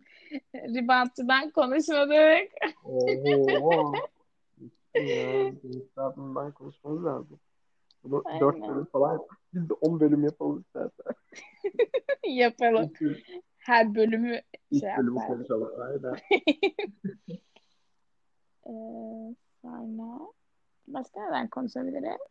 [0.53, 2.51] ribantçıdan konuşmadık.
[2.85, 3.93] Oo.
[4.95, 5.53] ya,
[6.53, 7.39] konuşmamız lazım.
[8.03, 8.39] Bunu Aynen.
[8.39, 11.13] 4 bölüm falan Biz de 10 bölüm yapalım istersen.
[12.27, 12.91] Yapalım.
[13.57, 15.27] Her bölümü ilk şey bölümü yapar.
[15.27, 15.71] konuşalım.
[15.81, 16.17] Aynen.
[18.65, 20.19] Ee, sonra
[20.87, 22.21] başka neden konuşabiliriz?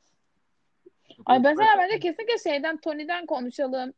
[1.26, 3.92] Ay mesela bence kesinlikle şeyden Tony'den konuşalım.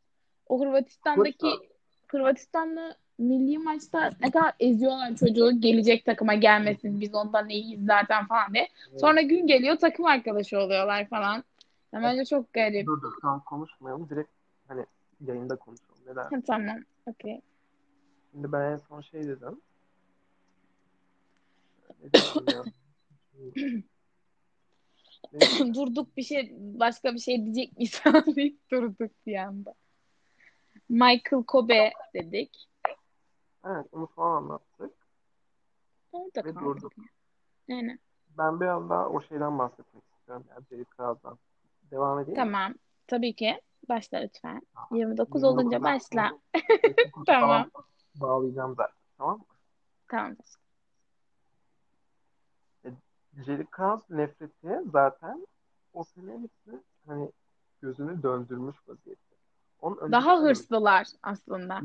[0.47, 1.73] O Hırvatistan'daki Hırvatistan.
[2.07, 8.53] Hırvatistanlı milli maçta ne kadar eziyorlar çocuğu gelecek takıma gelmesin biz ondan iyiyiz zaten falan
[8.53, 8.67] diye.
[8.99, 11.43] Sonra gün geliyor takım arkadaşı oluyorlar falan.
[11.93, 12.87] Ya bence çok garip.
[12.87, 14.09] Dur dur an konuşmayalım.
[14.09, 14.31] Direkt
[14.67, 14.85] hani
[15.21, 15.93] yayında konuşalım.
[16.15, 16.77] Ha, tamam.
[17.05, 17.41] Okey.
[18.31, 19.61] Şimdi ben en son şey dedim.
[22.03, 22.63] Ne dedim ya?
[25.33, 29.73] Ne- durduk bir şey başka bir şey diyecek miyiz falan deyip durduk bir anda.
[30.89, 32.69] Michael Kobe dedik.
[33.65, 34.93] Evet onu falan anlattık.
[36.11, 36.81] Orada Ve kaldık.
[36.81, 36.93] durduk.
[37.67, 37.99] Yani,
[38.37, 40.45] Ben biraz daha o şeyden bahsetmek istiyorum.
[40.49, 41.37] Yani Jerry Krause'dan.
[41.93, 42.73] Devam edeyim tamam.
[43.07, 43.61] Tabii ki.
[43.89, 44.61] Başla lütfen.
[44.91, 46.31] 29 29'dan olunca başla.
[47.25, 47.69] Tamam.
[48.15, 48.95] Bağlayacağım zaten.
[49.17, 49.45] Tamam mı?
[50.07, 50.35] Tamam.
[53.45, 55.47] Jerry Krause nefreti zaten
[55.93, 57.31] o sene hepsini hani
[57.81, 59.35] gözünü döndürmüş vaziyette.
[59.81, 61.81] Onun Daha hırslılar aslında.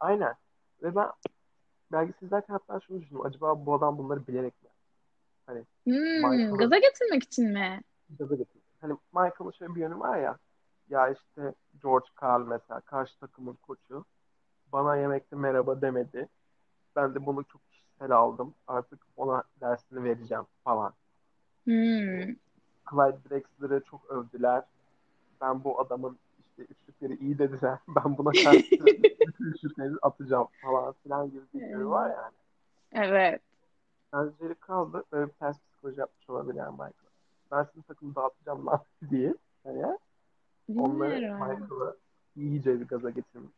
[0.00, 0.34] Aynen.
[0.82, 1.08] Ve ben
[1.92, 3.26] belgesel izlerken hatta şunu düşündüm.
[3.26, 4.68] Acaba bu adam bunları bilerek mi?
[5.84, 7.80] Hmm, Michael- gaza getirmek için mi?
[8.18, 8.57] Gaza getirdi.
[8.80, 10.38] Hani Michael'ın şöyle bir yönü var ya.
[10.88, 14.04] Ya işte George Karl mesela karşı takımın koçu.
[14.72, 16.28] Bana yemekte merhaba demedi.
[16.96, 18.54] Ben de bunu çok kişisel aldım.
[18.66, 20.92] Artık ona dersini vereceğim falan.
[21.64, 22.34] Hmm.
[22.90, 24.64] Clyde Drexler'ı çok övdüler.
[25.40, 27.78] Ben bu adamın işte üçlükleri iyi dediler.
[27.88, 28.70] Ben buna karşı
[29.26, 32.34] bütün üçlükleri atacağım falan filan gibi bir yönü var yani.
[32.92, 33.42] Evet.
[34.12, 37.07] Bence Krause böyle bir ters psikoloji yapmış olabilir yani Michael.
[37.50, 38.80] Ben sizin takımı dağıtacağım lan
[39.10, 39.34] diye.
[39.64, 39.98] Yani
[40.76, 41.34] onları.
[41.34, 41.96] Michael'ı
[42.36, 43.52] iyice bir gaza getirmiş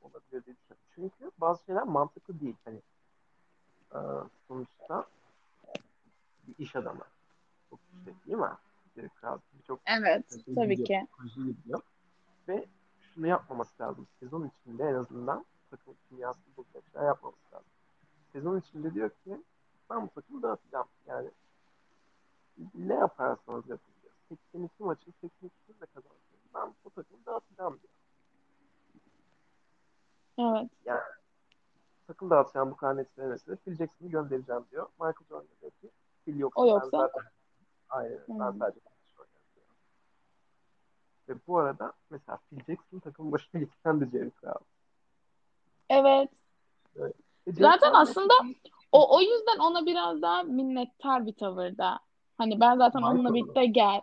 [0.00, 0.84] olabilir diye düşünüyorum.
[0.94, 2.56] Çünkü bazı şeyler mantıklı değil.
[2.64, 2.80] Hani
[3.94, 3.98] e,
[4.48, 5.06] sonuçta
[6.48, 7.04] bir iş adamı.
[7.70, 8.50] Çok işte değil mi?
[9.54, 10.24] Birçok Evet.
[10.54, 11.06] Tabii ki.
[11.10, 11.80] psikoloji gidiyor.
[12.48, 12.66] Ve
[13.00, 14.06] şunu yapmaması lazım.
[14.20, 17.68] Sezon içinde en azından takım kimyasını bozacak şeyler yapmaması lazım.
[18.32, 19.42] Sezon içinde diyor ki
[19.90, 20.86] ben bu takımı dağıtacağım.
[21.06, 21.30] Yani
[22.74, 23.78] ne yaparsanız diyor.
[24.28, 26.40] 82 maçın 82'sini de kazanırsınız.
[26.54, 27.92] Ben bu takımı dağıtacağım diyor.
[30.38, 30.70] Evet.
[30.84, 31.00] Yani
[32.06, 34.88] takım dağıtacağım bu kadar net söylemesi Phil Jackson'ı göndereceğim diyor.
[34.92, 35.90] Michael Jordan diyor ki
[36.24, 36.88] Phil yoksa, O yoksa?
[36.92, 37.22] ben zaten
[37.88, 38.58] aynen ben Hmm.
[38.58, 38.80] sadece
[39.18, 39.66] oynarım diyor.
[41.28, 44.64] Ve bu arada mesela Phil Jackson takımın başına getiren de Jerry Krause.
[45.90, 46.30] Evet.
[46.96, 47.12] Ve
[47.46, 48.34] Jerry Zaten aslında
[48.92, 52.00] o o yüzden ona biraz daha minnettar bir tavırda.
[52.38, 53.34] Hani ben zaten Michael onunla mı?
[53.34, 54.00] birlikte gel.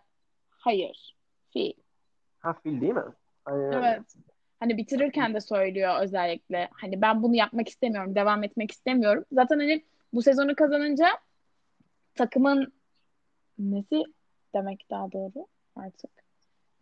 [0.49, 1.15] Hayır.
[1.53, 1.73] Phil.
[2.39, 3.03] Ha Phil değil mi?
[3.45, 3.71] Aynen.
[3.71, 4.01] Evet.
[4.59, 6.69] Hani bitirirken de söylüyor özellikle.
[6.71, 9.25] Hani ben bunu yapmak istemiyorum, devam etmek istemiyorum.
[9.31, 11.07] Zaten hani bu sezonu kazanınca
[12.15, 12.73] takımın
[13.59, 14.03] nesi
[14.55, 16.11] demek daha doğru artık.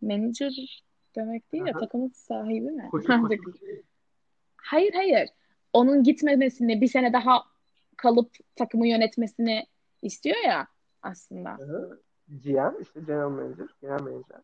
[0.00, 0.82] Manager
[1.16, 1.80] demek değil de Hı hı.
[1.80, 2.88] takımın sahibi mi?
[2.90, 3.44] Koşu Artık.
[3.44, 3.58] koşu.
[4.56, 5.28] Hayır hayır.
[5.72, 7.42] Onun gitmemesini, bir sene daha
[7.96, 9.66] kalıp takımı yönetmesini
[10.02, 10.66] istiyor ya
[11.02, 11.50] aslında.
[11.50, 12.00] Hı.
[12.28, 14.40] GM işte General Manager, Genel Manager.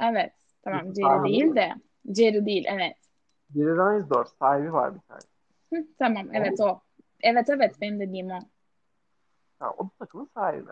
[0.00, 0.32] Evet.
[0.62, 1.74] Tamam Jerry değil de.
[2.14, 2.96] Jerry değil evet.
[3.54, 5.20] Jerry Reinsdorf sahibi var bir tane.
[5.72, 6.80] Hı, tamam evet o.
[7.20, 8.38] Evet evet benim dediğim o.
[9.58, 10.70] Ha, o da takımın sahibi.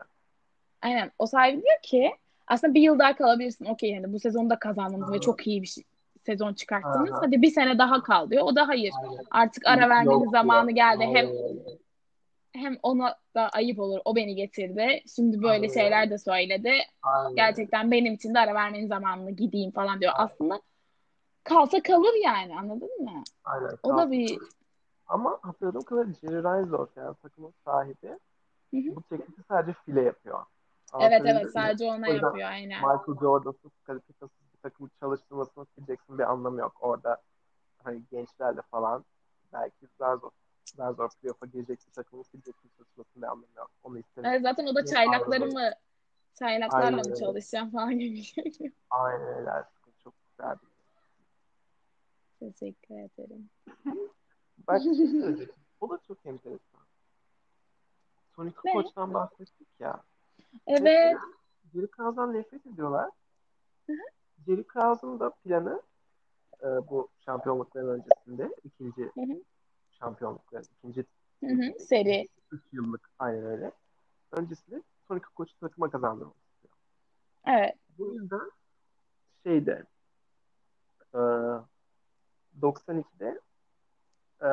[0.82, 1.10] Aynen.
[1.18, 3.64] O sahibi diyor ki aslında bir yıl daha kalabilirsin.
[3.64, 5.84] Okey yani bu sezonda kazandınız ve çok iyi bir şey-
[6.26, 7.10] sezon çıkarttınız.
[7.10, 7.14] Hı.
[7.14, 8.42] Hadi bir sene daha kal diyor.
[8.46, 8.92] O da hayır.
[9.02, 9.24] Aynen.
[9.30, 11.04] Artık ara vermenin zamanı geldi.
[11.04, 11.78] Hem Aynen öyle.
[12.54, 14.00] Hem ona da ayıp olur.
[14.04, 15.02] O beni getirdi.
[15.16, 15.74] Şimdi böyle Aynen.
[15.74, 16.72] şeyler de söyledi.
[17.02, 17.34] Aynen.
[17.36, 20.12] Gerçekten benim için de ara vermenin zamanını gideyim falan diyor.
[20.16, 20.60] Aslında
[21.44, 23.22] kalsa kalır yani anladın mı?
[23.44, 23.70] Aynen.
[23.82, 24.38] O da bir
[25.06, 28.08] Ama hatırladığım kadarıyla Jerry Reinsdorf yani takımın sahibi
[28.70, 28.96] Hı hı.
[28.96, 30.38] bu teklifi sadece file yapıyor.
[30.38, 30.44] evet
[30.92, 31.50] Anlatabildim evet mi?
[31.50, 32.80] sadece ona yapıyor aynen.
[32.80, 36.72] Michael Jordan'sız kalifikasız bir takım çalıştırmasının Phil Jackson bir anlamı yok.
[36.80, 37.22] Orada
[37.84, 39.04] hani gençlerle falan
[39.52, 40.18] belki zar
[40.70, 43.70] zar zor playoff'a girecek bir takımın Phil Jackson çalıştırmasının bir anlamı yok.
[43.83, 44.33] Onu istemiyor.
[44.33, 45.70] Evet, zaten o da Ne çaylakları mı
[46.35, 48.72] çaylaklarla Aynen mı çalışacağım falan gibi bir şey.
[48.90, 49.50] Aynen öyle.
[50.05, 50.74] Çok güzel bir
[52.38, 53.50] Teşekkür ederim.
[54.68, 55.48] Bak bir şey
[55.90, 56.81] da çok enteresan.
[58.37, 58.53] Tony Ne?
[58.53, 60.03] Kukoç'tan bahsettik ya.
[60.66, 61.16] Evet.
[61.74, 63.11] Jerry Krause'dan nefret ediyorlar.
[64.46, 65.83] Jerry Krause'un da planı
[66.62, 69.12] e, bu şampiyonlukların öncesinde ikinci.
[69.98, 71.04] Şampiyonlukların ikinci
[71.40, 71.78] Hı hı.
[71.78, 72.28] Seri.
[72.50, 73.72] 3 yıllık aynen öyle.
[74.33, 76.74] Öncesinde Tony Kukoç'u takıma kazandırmak istiyor.
[77.46, 77.74] Evet.
[77.98, 78.50] Bu yüzden
[79.42, 79.85] şeyde
[81.14, 81.18] e,
[82.61, 83.40] 92'de
[84.40, 84.48] e,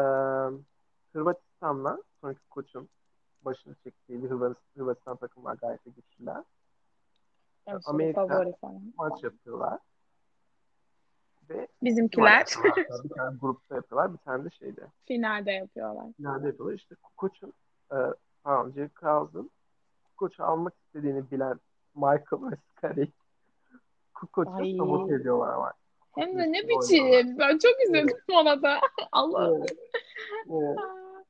[1.13, 2.89] Hırvatistan'la sonraki koçun
[3.41, 4.29] başını çektiği bir
[4.75, 6.43] Hırvatistan, takımı var gayet güçlüler.
[7.65, 8.93] Aşırı Amerika favori falan.
[8.97, 9.79] maç yapıyorlar.
[11.53, 12.45] Ve Bizimkiler
[13.03, 14.81] bir tane grupta yapıyorlar, bir tane de şeyde.
[15.05, 16.05] finalde yapıyorlar.
[16.17, 16.75] Finalde yapıyorlar.
[16.75, 17.53] İşte koçun
[17.91, 17.97] e,
[18.43, 19.49] pardon, Jerry Krause'un
[20.17, 21.59] koçu almak istediğini bilen
[21.95, 23.03] Michael ve Scotty
[24.31, 25.73] koçu sabote ediyorlar ama.
[26.15, 27.39] Hem de ne biçim.
[27.39, 28.79] Ben çok üzüldüm ona da.
[29.11, 29.57] Allah.
[29.57, 29.77] Evet.
[30.49, 30.77] Evet.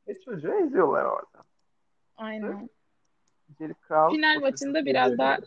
[0.07, 1.43] Ve çocuğu eziyorlar orada.
[2.17, 2.69] Aynen.
[3.59, 5.37] Jerry Krause Final maçında biraz daha.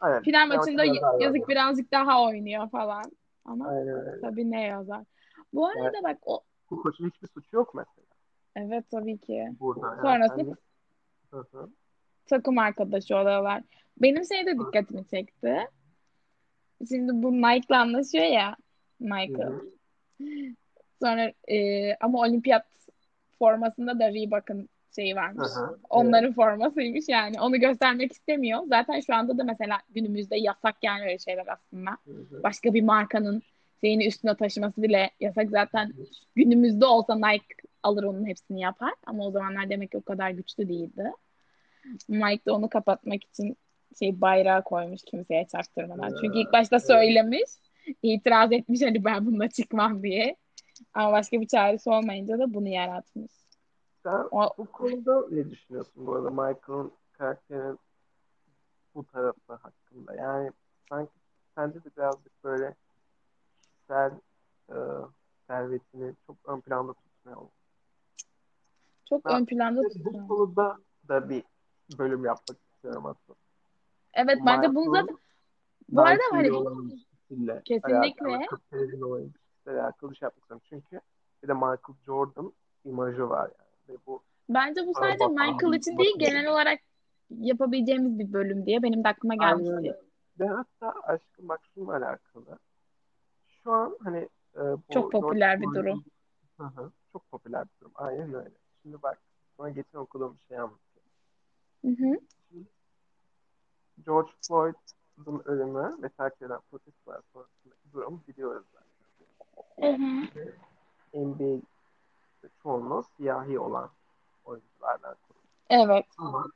[0.00, 0.22] Aynen.
[0.22, 0.84] final maçında
[1.20, 3.04] yazık birazcık daha oynuyor falan.
[3.44, 5.04] Ama Aynen tabii ne yazar.
[5.52, 8.06] Bu arada bak o Bu koçun hiçbir suçu yok mesela
[8.56, 9.48] evet tabii ki.
[9.60, 9.86] burada.
[9.86, 10.56] Yani Sonrasında
[11.30, 11.70] Hı hı.
[12.26, 13.62] takım arkadaşı oluyorlar.
[14.02, 15.56] Benim şey de dikkatimi çekti.
[16.88, 18.56] Şimdi bu Nike'la anlaşıyor ya
[19.00, 19.48] Michael.
[19.48, 19.62] Hı.
[21.02, 22.66] Sonra e, ama olimpiyat
[23.38, 25.48] formasında da Reebok'un şeyi varmış.
[25.54, 25.78] Hı.
[25.90, 27.40] Onların formasıymış yani.
[27.40, 28.60] Onu göstermek istemiyor.
[28.68, 31.90] Zaten şu anda da mesela günümüzde yasak yani öyle şeyler aslında.
[31.90, 32.42] Hı hı.
[32.42, 33.42] Başka bir markanın
[33.80, 35.50] şeyini üstüne taşıması bile yasak.
[35.50, 35.92] Zaten
[36.36, 37.46] günümüzde olsa Nike
[37.82, 38.92] alır onun hepsini yapar.
[39.06, 41.12] Ama o zamanlar demek ki o kadar güçlü değildi.
[42.08, 43.56] Mike de onu kapatmak için
[43.98, 46.14] şey bayrağı koymuş kimseye çaktırmadan.
[46.20, 46.86] Çünkü ilk başta Evet.
[46.86, 47.50] söylemiş.
[48.02, 50.36] itiraz etmiş hani ben bununla çıkmam diye.
[50.94, 53.32] Ama başka bir çaresi olmayınca da bunu yaratmış.
[54.02, 57.78] Sen O, bu konuda ne düşünüyorsun bu arada Michael'ın karakterinin
[58.94, 60.14] bu tarafı hakkında?
[60.14, 60.50] Yani
[60.88, 61.12] sanki
[61.54, 62.74] sence de birazcık böyle
[63.62, 64.12] kişisel
[64.70, 64.76] e,
[65.46, 67.50] servetini çok ön planda tutmuyor mu?
[69.08, 70.28] çok Ben ön planda bu tutuyor.
[70.28, 71.44] konuda da bir
[71.98, 73.38] bölüm yapmak istiyorum aslında.
[74.14, 75.18] Evet bence bunu zaten
[75.88, 76.48] bu arada hani
[77.64, 78.36] Kesinlikle.
[78.36, 79.30] alakalı,
[79.66, 80.62] alakalı şey yapmak istiyorum.
[80.68, 81.00] Çünkü
[81.42, 82.52] bir de Michael Jordan
[82.84, 83.69] imajı var yani.
[83.90, 86.80] Ve bu bence bu sadece falan, Michael için değil genel olarak
[87.30, 89.96] yapabileceğimiz bir bölüm diye benim de aklıma gelmişti.
[90.40, 92.58] Ve hatta aşkım bak şununla alakalı.
[93.64, 96.04] Şu an hani e, bu Çok popüler George bir durum.
[96.56, 97.92] Hı hı, çok popüler bir durum.
[97.94, 98.50] Aynen öyle.
[98.82, 99.18] Şimdi bak
[99.56, 100.80] sana geçen okuduğum bir şey anlatayım.
[101.84, 102.20] Hı hı.
[104.04, 108.90] George Floyd'un ölümü ve takip eden protestolar sonrasındaki durumu biliyoruz zaten.
[109.80, 110.28] Hı hı.
[111.14, 111.60] NBA'de
[112.62, 113.90] çoğunluğu siyahi olan
[114.44, 115.50] oyunculardan kurulmuş.
[115.70, 116.06] Evet.
[116.18, 116.46] Ama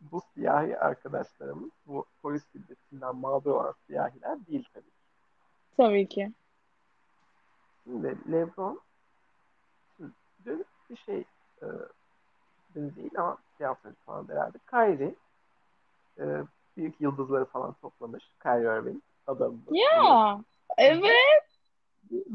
[0.00, 4.84] bu siyahi arkadaşlarımız bu polis şiddetinden mağdur olan siyahiler değil tabii.
[5.76, 6.32] Tabii ki.
[7.84, 8.80] Şimdi LeBron
[10.44, 11.24] dün bir şey
[11.62, 11.66] e,
[12.74, 14.58] dün değil ama şey yapmış falan herhalde.
[14.70, 15.14] Kyrie
[16.18, 16.44] e,
[16.76, 18.24] büyük yıldızları falan toplamış.
[18.42, 19.58] Kyrie Irving adamı.
[19.70, 20.40] Ya.
[20.78, 21.44] Evet.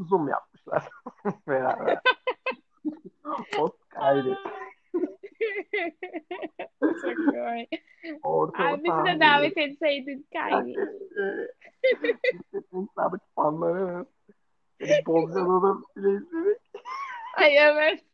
[0.08, 0.88] Zoom yapmışlar
[1.48, 2.00] beraber.
[3.94, 4.36] Kyrie.
[6.80, 7.80] Çok komik.
[8.58, 10.26] Ay bizi de davet etseydin.
[12.52, 14.06] Senin sabit fanları
[14.80, 16.60] seni Bolcano'da bile izledik.
[17.36, 18.04] Ay evet.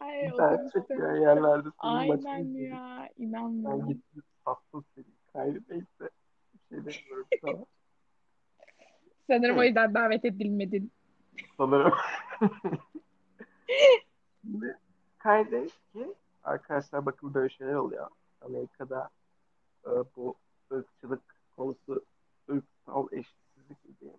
[0.00, 0.80] Ay otobüste.
[0.80, 3.08] çekiyor yerlerde senin maçını Aynen ya.
[3.18, 3.88] Ben İnanmıyorum.
[3.88, 5.04] gittim sattım seni.
[5.32, 6.10] Kyrie neyse.
[6.70, 7.64] Bir şey demiyorum sana.
[9.26, 10.92] Sanırım o yüzden davet edilmedin.
[11.56, 11.92] Sanırım.
[15.22, 18.08] Kyrie ki arkadaşlar bakın böyle şeyler oluyor.
[18.40, 19.10] Amerika'da
[19.86, 20.34] e, bu
[20.72, 21.22] ırkçılık
[21.56, 22.04] konusu
[22.50, 24.12] ırksal eşitsizlik gibi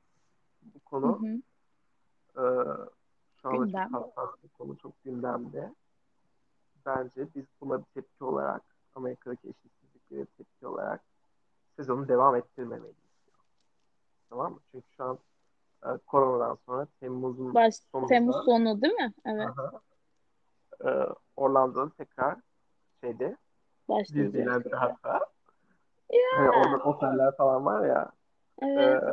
[0.61, 1.27] bu Hı konu hı.
[2.35, 2.43] e,
[3.41, 3.89] şu anda Gündem.
[3.91, 5.73] çok hassas bir konu çok gündemde.
[6.85, 8.61] Bence biz buna bir tepki olarak
[8.95, 11.01] Amerika'daki eşitsizliklere tepki olarak
[11.75, 12.95] sezonu devam ettirmemeliyiz.
[14.29, 14.59] Tamam mı?
[14.71, 15.19] Çünkü şu an
[15.85, 19.13] e, koronadan sonra Temmuz'un Baş, sonunda Temmuz sonu değil mi?
[19.25, 19.47] Evet.
[19.49, 19.71] Aha.
[20.85, 22.35] e, Orlando'da tekrar
[23.01, 23.37] şeyde.
[23.89, 25.19] Disneyland'de hatta
[26.11, 26.19] Ya.
[26.37, 28.11] hani orada oteller falan var ya
[28.61, 29.03] e, Evet.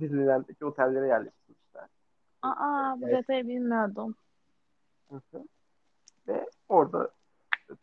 [0.00, 1.88] Disneyland'deki otellere yerleştirmişler.
[2.42, 3.18] Aa bu Evet.
[3.18, 4.14] detayı bilmiyordum.
[6.28, 7.10] Ve orada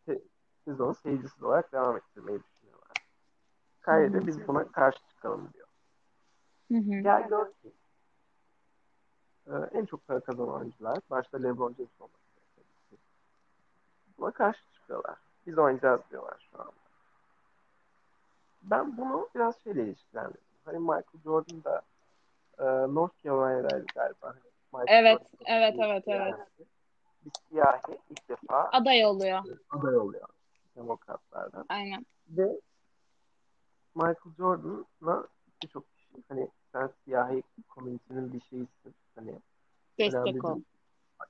[0.06, 0.22] te-
[0.66, 2.88] sezonu seyircisiz olarak devam ettirmeyi düşünüyorlar.
[3.86, 5.68] Kyrie de biz buna karşı çıkalım diyor.
[6.72, 7.02] Hı hı.
[7.02, 7.87] Gel gör ki e,
[9.74, 13.00] en çok para kazanan oyuncular başta LeBron James olmak üzere
[14.18, 15.16] buna karşı çıkıyorlar.
[15.48, 16.72] Biz oynayacağız diyorlar şu anda.
[18.64, 20.42] Ben bunu biraz şeyle ilişkilendirdim.
[20.66, 21.82] Hani Michael Jordan da
[22.60, 22.64] e,
[22.96, 24.18] North Carolina'daydı galiba.
[24.22, 24.40] Hani
[24.74, 26.36] Michael Evet, Jordan evet, evet, evet.
[27.26, 29.40] Bir siyahi ilk defa Aday oluyor.
[29.70, 30.28] aday oluyor
[30.76, 31.66] demokratlardan.
[31.70, 32.06] Aynen.
[32.30, 32.60] Ve
[33.96, 35.28] Michael Jordan'a
[35.64, 38.96] birçok kişi hani sen siyahi komünitenin bir şeyisin.
[39.18, 39.40] Hani
[40.00, 40.62] Destek ol.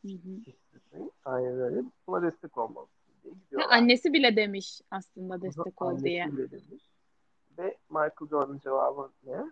[0.04, 1.12] kişisin.
[1.26, 1.84] Aynen öyle.
[2.08, 3.78] Buna destek olmalısın diye gidiyorlar.
[3.78, 6.28] Annesi bile demiş aslında destek ol Annesi diye.
[6.28, 6.84] bile demiş.
[7.58, 9.52] Ve Michael Jordan cevabı ne?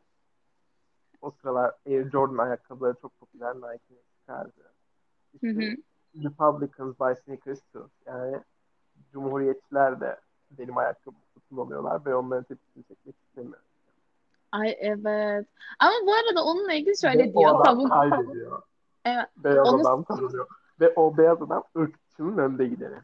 [1.21, 4.73] O sıralar Air Jordan ayakkabıları çok popüler Nike'nin çıkardı.
[5.33, 5.75] İşte Hı hı.
[6.23, 7.89] Republicans buy sneakers too.
[8.05, 8.41] Yani
[9.11, 10.19] Cumhuriyetçiler de
[10.51, 13.65] benim ayakkabımı kullanıyorlar ve onların tepkisini çekmek istemiyorum.
[14.59, 15.47] Ay evet.
[15.79, 17.55] Ama bu arada onunla ilgili Ve şöyle o diyor.
[17.61, 17.89] adam Savun...
[17.89, 18.61] kaybediyor.
[19.07, 20.47] Evet, Beyaz Onu- adam kazanıyor.
[20.79, 22.95] Ve o beyaz adam ırkçının önde gideni.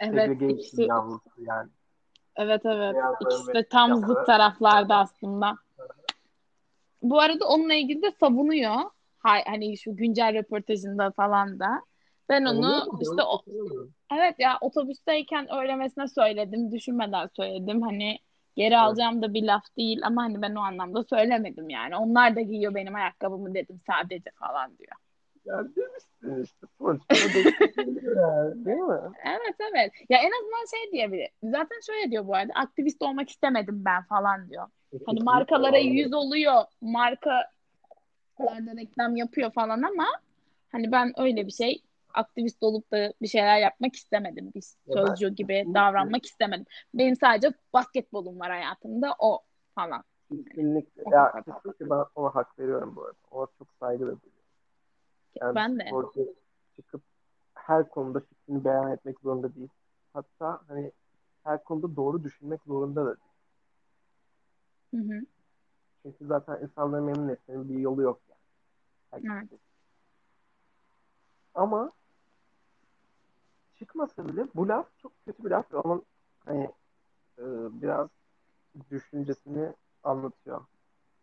[0.00, 1.68] evet ikisi yanlısı yani.
[2.36, 5.56] evet evet Beyazların ikisi de tam siyahların- zıt taraflarda aslında.
[7.02, 8.74] Bu arada onunla ilgili de savunuyor.
[9.18, 11.82] Hay, hani şu güncel röportajında falan da.
[12.28, 13.42] Ben onu işte o,
[14.14, 16.72] evet ya otobüsteyken öylemesine söyledim.
[16.72, 17.82] Düşünmeden söyledim.
[17.82, 18.18] Hani
[18.56, 18.78] geri Evet.
[18.78, 21.96] alacağım da bir laf değil ama hani ben o anlamda söylemedim yani.
[21.96, 24.92] Onlar da giyiyor benim ayakkabımı dedim sadece falan diyor.
[25.44, 26.66] Ya demişsin işte.
[26.78, 28.64] Sonuçta yani.
[28.64, 29.00] Değil mi?
[29.24, 29.92] Evet evet.
[30.08, 31.28] Ya en azından şey diyebilir.
[31.42, 32.52] Zaten şöyle diyor bu arada.
[32.54, 34.66] Aktivist olmak istemedim ben falan diyor.
[35.06, 36.62] Hani markalara yüz oluyor.
[36.80, 40.06] Markalarda reklam yapıyor falan ama
[40.72, 41.82] hani ben öyle bir şey
[42.16, 44.52] aktivist olup da bir şeyler yapmak istemedim.
[44.54, 46.66] Bir sözcü gibi davranmak istemedim.
[46.94, 49.40] Benim sadece basketbolum var hayatımda o
[49.74, 50.04] falan.
[50.28, 51.02] Kesinlikle.
[51.10, 53.18] Ya kesinlikle ben ona hak veriyorum bu arada.
[53.30, 54.36] Ona çok saygı da duyuyorum.
[55.40, 55.84] Yani Ben de.
[55.88, 56.34] sporcu
[56.76, 57.02] çıkıp
[57.54, 59.68] her konuda fikrini beyan etmek zorunda değil.
[60.12, 60.92] Hatta hani
[61.44, 63.30] her konuda doğru düşünmek zorunda da değil.
[64.94, 65.20] Hı hı.
[66.02, 68.40] Çünkü zaten insanları memnun etmenin bir yolu yok yani.
[69.10, 69.60] Herkes Evet.
[71.54, 71.92] Ama
[73.78, 76.02] çıkmasa bile bu laf çok kötü bir laf ve onun
[76.44, 76.64] hani
[77.38, 77.44] e,
[77.82, 78.08] biraz
[78.90, 79.72] düşüncesini
[80.02, 80.60] anlatıyor.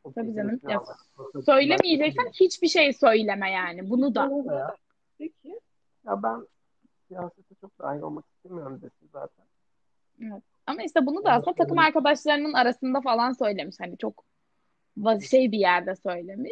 [0.04, 0.60] O Tabii canım.
[0.70, 0.84] Ya,
[1.18, 1.44] anlatıyor.
[1.44, 3.90] Söylemeyeceksen hiçbir şey söyleme yani.
[3.90, 4.54] Bunu da.
[4.54, 4.76] Ya.
[5.18, 5.60] Peki
[6.06, 6.48] ya ben
[7.08, 9.46] siyasete çok dahil olmak istemiyorum desin zaten.
[10.68, 13.76] Ama işte bunu da aslında takım arkadaşlarının arasında falan söylemiş.
[13.80, 14.24] Hani çok
[15.30, 16.52] şey bir yerde söylemiş.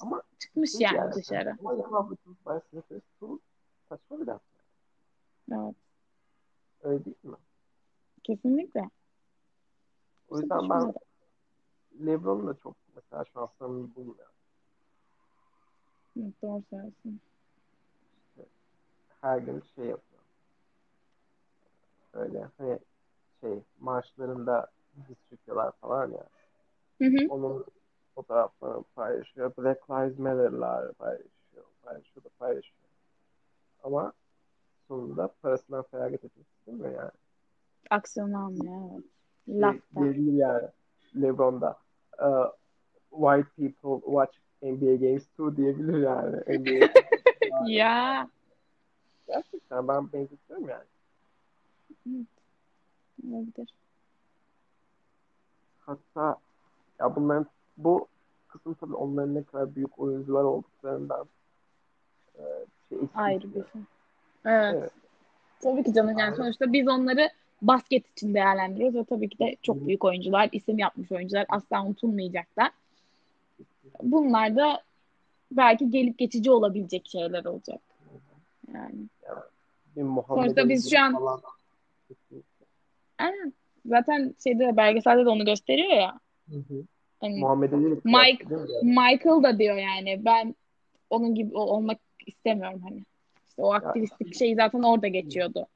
[0.00, 1.56] Ama Çıkmış şey yani dışarı.
[1.64, 2.08] Ama
[2.70, 3.40] Snickers bu
[3.88, 4.40] saçma bir laf.
[5.50, 5.74] Evet,
[6.82, 7.36] Öyle değil mi?
[8.22, 8.90] kesinlikle.
[10.28, 11.00] O yüzden ben Düşünmedim.
[12.06, 14.34] LeBron'u da çok mesela samimi bulmuyorum.
[16.20, 17.20] Evet, doğru söylüyorsun.
[19.20, 20.22] Her gün şey yapıyor.
[22.12, 22.78] Öyle hani
[23.40, 24.70] şey marşlarında
[25.08, 26.26] diz çöküyorlar falan ya.
[26.98, 27.26] Hı hı.
[27.28, 27.64] Onun
[28.14, 29.52] fotoğraflarını paylaşıyor.
[29.58, 31.64] Black Lives Matter'lar paylaşıyor.
[31.82, 32.88] Paylaşıyor da paylaşıyor.
[33.82, 34.12] Ama
[34.92, 37.10] sonunda parasından feragat etmek istemiyor yani.
[37.90, 38.90] Aksiyon almıyor.
[39.48, 39.62] Evet.
[39.62, 40.00] Lafta.
[40.00, 40.68] diyebilir yani
[41.16, 41.76] LeBron'da
[42.18, 42.46] uh,
[43.10, 46.36] white people watch NBA games too diyebilir yani.
[46.58, 46.88] NBA
[47.66, 48.28] Ya.
[49.26, 50.84] gerçekten ben benzetiyorum yani.
[53.28, 53.74] Olabilir.
[55.80, 56.36] Hatta
[57.00, 58.08] ya bunların bu
[58.48, 61.26] kısım tabii onların ne kadar büyük oyuncular olduklarından
[62.34, 62.42] e,
[62.88, 63.82] şey Ayrı bir şey.
[64.44, 64.74] Evet.
[64.78, 64.90] Evet.
[65.60, 67.30] Tabii ki canım yani sonuçta biz onları
[67.62, 72.70] basket için değerlendiriyoruz ve tabii ki de çok büyük oyuncular, isim yapmış oyuncular asla unutulmayacaklar.
[74.02, 74.82] Bunlar da
[75.52, 77.80] belki gelip geçici olabilecek şeyler olacak.
[78.74, 78.94] Yani.
[79.96, 81.40] Muhammed Sonuçta biz şu an- falan.
[83.86, 86.20] Zaten şeyde belgeselde de onu gösteriyor ya.
[86.50, 86.84] Hı hı.
[87.20, 88.82] Hani Muhammed Ali Mike-?
[88.82, 90.54] Michael da diyor yani ben
[91.10, 93.02] onun gibi ol- olmak istemiyorum hani.
[93.52, 95.66] İşte o aktivistlik şeyi zaten orada geçiyordu.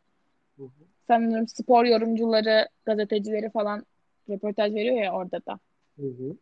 [1.07, 3.87] Sanırım spor yorumcuları, gazetecileri falan
[4.29, 5.59] röportaj veriyor ya orada da.
[5.97, 6.37] Hı hı.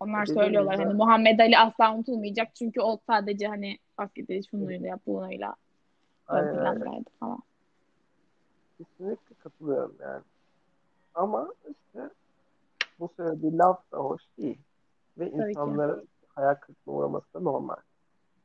[0.00, 5.56] Onlar söylüyorlar hani Muhammed Ali asla unutulmayacak çünkü o sadece hani basketi şunuyla bunuyla
[6.26, 6.60] Aynen öyle.
[6.60, 7.42] plandaydı falan.
[8.78, 10.22] Kesinlikle katılıyorum yani.
[11.14, 12.10] Ama işte
[13.00, 14.58] bu söylediği laf da hoş değil.
[15.18, 15.48] Ve Tabii ki.
[15.48, 17.76] insanların hayal kırıklığına uğraması da normal.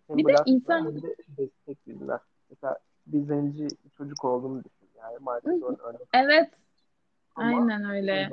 [0.09, 2.21] Hem Bir de insan- hem de destek bir laf.
[2.49, 4.89] Mesela bir zenci çocuk olduğunu düşün.
[4.97, 5.17] Yani
[5.59, 6.01] Jordan örnek.
[6.13, 6.49] Evet.
[7.35, 8.29] Ama Aynen öyle.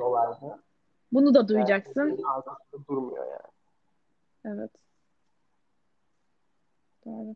[1.11, 2.23] Bunu da yani duyacaksın.
[2.23, 3.51] arkasında durmuyor yani.
[4.45, 4.71] Evet.
[7.05, 7.35] Doğru.